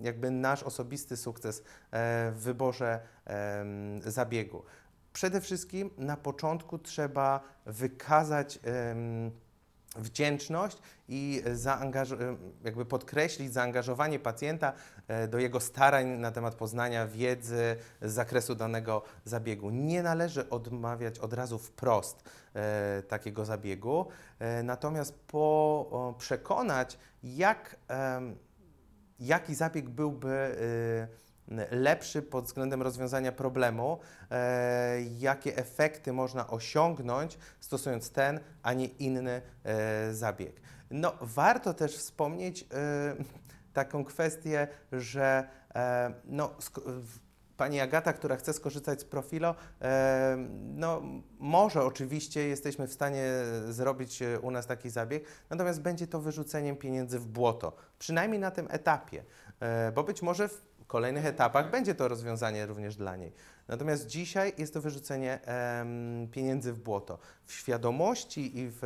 jakby 0.02 0.30
nasz 0.30 0.62
osobisty 0.62 1.16
sukces 1.16 1.58
e, 1.58 1.62
w 2.32 2.38
wyborze 2.38 3.00
zabiegu. 4.06 4.62
Przede 5.12 5.40
wszystkim 5.40 5.90
na 5.98 6.16
początku 6.16 6.78
trzeba 6.78 7.40
wykazać 7.66 8.58
wdzięczność 9.96 10.78
i 11.08 11.42
jakby 12.64 12.84
podkreślić 12.84 13.52
zaangażowanie 13.52 14.18
pacjenta 14.18 14.72
e, 15.08 15.28
do 15.28 15.38
jego 15.38 15.60
starań 15.60 16.06
na 16.06 16.32
temat 16.32 16.54
poznania 16.54 17.06
wiedzy 17.06 17.76
z 18.02 18.12
zakresu 18.12 18.54
danego 18.54 19.02
zabiegu. 19.24 19.70
Nie 19.70 20.02
należy 20.02 20.50
odmawiać 20.50 21.18
od 21.18 21.32
razu 21.32 21.58
wprost 21.58 22.22
e, 22.54 23.02
takiego 23.02 23.44
zabiegu, 23.44 24.06
e, 24.38 24.62
natomiast 24.62 25.14
po 25.14 25.38
o, 25.90 26.14
przekonać, 26.18 26.98
jak, 27.22 27.76
em, 27.88 28.36
jaki 29.20 29.54
zabieg 29.54 29.88
byłby 29.88 30.56
y, 31.08 31.29
lepszy 31.70 32.22
pod 32.22 32.44
względem 32.44 32.82
rozwiązania 32.82 33.32
problemu, 33.32 33.98
e, 34.30 35.02
jakie 35.02 35.56
efekty 35.56 36.12
można 36.12 36.46
osiągnąć 36.46 37.38
stosując 37.60 38.10
ten, 38.10 38.40
a 38.62 38.72
nie 38.72 38.86
inny 38.86 39.42
e, 39.64 40.14
zabieg. 40.14 40.60
No, 40.90 41.12
warto 41.20 41.74
też 41.74 41.96
wspomnieć 41.96 42.62
e, 42.62 42.66
taką 43.72 44.04
kwestię, 44.04 44.68
że 44.92 45.48
e, 45.74 46.12
no, 46.24 46.54
Pani 47.60 47.80
Agata, 47.80 48.12
która 48.12 48.36
chce 48.36 48.52
skorzystać 48.52 49.00
z 49.00 49.04
profilo, 49.04 49.54
e, 49.82 50.36
no 50.74 51.02
może 51.38 51.84
oczywiście 51.84 52.48
jesteśmy 52.48 52.86
w 52.86 52.92
stanie 52.92 53.24
zrobić 53.68 54.22
e, 54.22 54.40
u 54.40 54.50
nas 54.50 54.66
taki 54.66 54.90
zabieg, 54.90 55.24
natomiast 55.50 55.82
będzie 55.82 56.06
to 56.06 56.20
wyrzuceniem 56.20 56.76
pieniędzy 56.76 57.18
w 57.18 57.26
błoto, 57.26 57.72
przynajmniej 57.98 58.40
na 58.40 58.50
tym 58.50 58.66
etapie, 58.70 59.24
e, 59.60 59.92
bo 59.92 60.04
być 60.04 60.22
może 60.22 60.48
w 60.48 60.69
kolejnych 60.90 61.26
etapach 61.26 61.70
będzie 61.70 61.94
to 61.94 62.08
rozwiązanie 62.08 62.66
również 62.66 62.96
dla 62.96 63.16
niej. 63.16 63.32
Natomiast 63.68 64.06
dzisiaj 64.06 64.52
jest 64.58 64.74
to 64.74 64.80
wyrzucenie 64.80 65.40
pieniędzy 66.30 66.72
w 66.72 66.78
błoto. 66.78 67.18
W 67.44 67.52
świadomości 67.52 68.58
i 68.58 68.70
w 68.70 68.84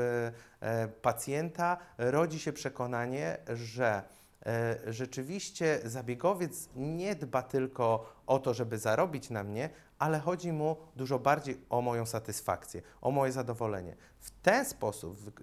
e, 0.60 0.88
pacjenta 1.02 1.76
rodzi 1.98 2.38
się 2.38 2.52
przekonanie, 2.52 3.38
że 3.54 4.02
e, 4.46 4.92
rzeczywiście 4.92 5.80
zabiegowiec 5.84 6.68
nie 6.76 7.14
dba 7.14 7.42
tylko 7.42 8.12
o 8.26 8.38
to, 8.38 8.54
żeby 8.54 8.78
zarobić 8.78 9.30
na 9.30 9.44
mnie, 9.44 9.70
ale 9.98 10.18
chodzi 10.18 10.52
mu 10.52 10.76
dużo 10.96 11.18
bardziej 11.18 11.60
o 11.70 11.80
moją 11.80 12.06
satysfakcję, 12.06 12.82
o 13.00 13.10
moje 13.10 13.32
zadowolenie. 13.32 13.96
W 14.24 14.30
ten 14.30 14.64
sposób, 14.64 15.40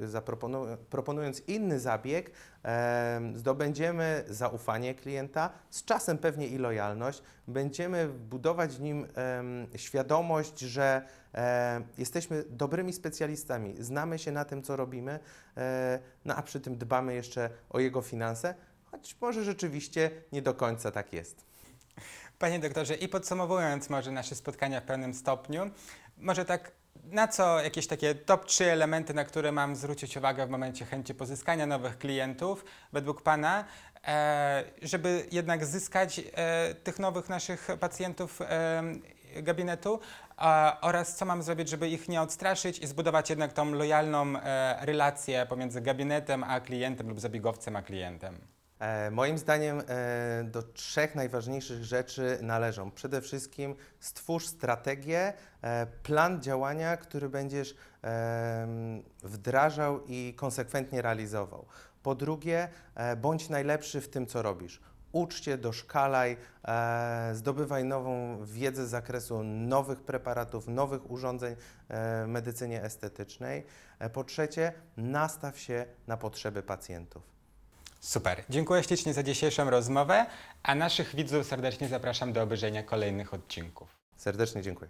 proponując 0.90 1.42
inny 1.48 1.80
zabieg, 1.80 2.32
em, 2.64 3.38
zdobędziemy 3.38 4.24
zaufanie 4.30 4.96
klienta, 4.96 5.50
z 5.70 5.86
czasem 5.86 6.18
pewnie 6.18 6.48
i 6.48 6.58
lojalność. 6.58 7.24
Będziemy 7.48 8.08
budować 8.08 8.76
w 8.76 8.82
nim 8.82 9.08
świadomość, 9.76 10.60
że 10.60 11.06
jesteśmy 11.98 12.44
dobrymi 12.50 12.94
specjalistami, 12.94 13.76
znamy 13.80 14.20
się 14.20 14.32
na 14.32 14.46
tym, 14.46 14.64
co 14.64 14.76
robimy, 14.76 15.20
e, 15.58 16.00
no 16.26 16.36
a 16.36 16.42
przy 16.42 16.60
tym 16.60 16.78
dbamy 16.78 17.14
jeszcze 17.14 17.50
o 17.70 17.80
jego 17.80 18.02
finanse, 18.02 18.56
choć 18.92 19.18
może 19.22 19.44
rzeczywiście 19.44 20.12
nie 20.32 20.42
do 20.42 20.54
końca 20.54 20.92
tak 20.92 21.14
jest. 21.14 21.46
Panie 22.40 22.60
doktorze, 22.60 22.96
i 22.96 23.08
podsumowując 23.08 23.90
może 23.90 24.12
nasze 24.12 24.36
spotkania 24.36 24.82
w 24.82 24.84
pewnym 24.84 25.14
stopniu, 25.14 25.70
może 26.18 26.46
tak 26.46 26.81
na 27.12 27.28
co 27.28 27.60
jakieś 27.60 27.88
takie 27.88 28.16
top 28.16 28.46
3 28.46 28.72
elementy, 28.72 29.14
na 29.14 29.24
które 29.24 29.52
mam 29.52 29.76
zwrócić 29.76 30.18
uwagę 30.18 30.48
w 30.48 30.50
momencie 30.50 30.86
chęci 30.86 31.16
pozyskania 31.16 31.66
nowych 31.66 31.98
klientów 31.98 32.66
według 32.94 33.22
Pana, 33.22 33.66
e, 34.08 34.64
żeby 34.82 35.26
jednak 35.32 35.66
zyskać 35.66 36.20
e, 36.20 36.76
tych 36.76 37.00
nowych 37.00 37.30
naszych 37.30 37.68
pacjentów 37.80 38.42
e, 38.42 38.84
gabinetu 39.36 40.00
oraz 40.82 41.16
co 41.16 41.26
mam 41.26 41.44
zrobić, 41.44 41.70
żeby 41.70 41.90
ich 41.90 42.10
nie 42.10 42.22
odstraszyć 42.22 42.80
i 42.80 42.88
zbudować 42.88 43.30
jednak 43.30 43.54
tą 43.54 43.72
lojalną 43.72 44.34
relację 44.82 45.46
pomiędzy 45.46 45.82
gabinetem 45.82 46.44
a 46.44 46.60
klientem 46.60 47.10
lub 47.10 47.20
zabiegowcem 47.20 47.76
a 47.76 47.82
klientem. 47.82 48.42
E, 48.82 49.12
Moim 49.12 49.38
zdaniem 49.38 49.80
e, 49.80 50.44
do 50.44 50.64
trzech 50.64 51.16
najważniejszych 51.16 51.84
rzeczy 51.84 52.38
należą. 52.42 52.92
Przede 52.92 53.22
wszystkim 53.22 53.76
stwórz 54.00 54.48
strategię, 54.48 55.34
e, 55.62 55.86
plan 56.04 56.42
działania, 56.42 56.98
który 56.98 57.30
będziesz 57.30 57.76
wdrażał 59.24 60.06
i 60.08 60.34
konsekwentnie 60.38 61.02
realizował. 61.02 61.66
Po 62.04 62.16
drugie, 62.16 62.70
bądź 63.18 63.50
najlepszy 63.50 64.02
w 64.02 64.10
tym, 64.10 64.28
co 64.28 64.42
robisz. 64.42 64.82
Ucz 65.12 65.44
się, 65.44 65.58
doszkalaj, 65.58 66.38
zdobywaj 67.34 67.84
nową 67.84 68.46
wiedzę 68.46 68.88
z 68.88 68.90
zakresu 68.90 69.44
nowych 69.44 70.02
preparatów, 70.02 70.68
nowych 70.68 71.12
urządzeń 71.12 71.56
w 71.90 72.24
medycynie 72.28 72.84
estetycznej. 72.84 73.66
Po 74.14 74.24
trzecie, 74.24 74.74
nastaw 74.98 75.60
się 75.60 75.86
na 76.08 76.18
potrzeby 76.18 76.64
pacjentów. 76.64 77.31
Super. 78.02 78.44
Dziękuję 78.50 78.84
ślicznie 78.84 79.14
za 79.14 79.24
dzisiejszą 79.24 79.70
rozmowę, 79.70 80.26
a 80.64 80.76
naszych 80.76 81.16
widzów 81.16 81.48
serdecznie 81.48 81.88
zapraszam 81.88 82.34
do 82.34 82.44
obejrzenia 82.44 82.84
kolejnych 82.84 83.34
odcinków. 83.34 83.98
Serdecznie 84.18 84.62
dziękuję. 84.62 84.90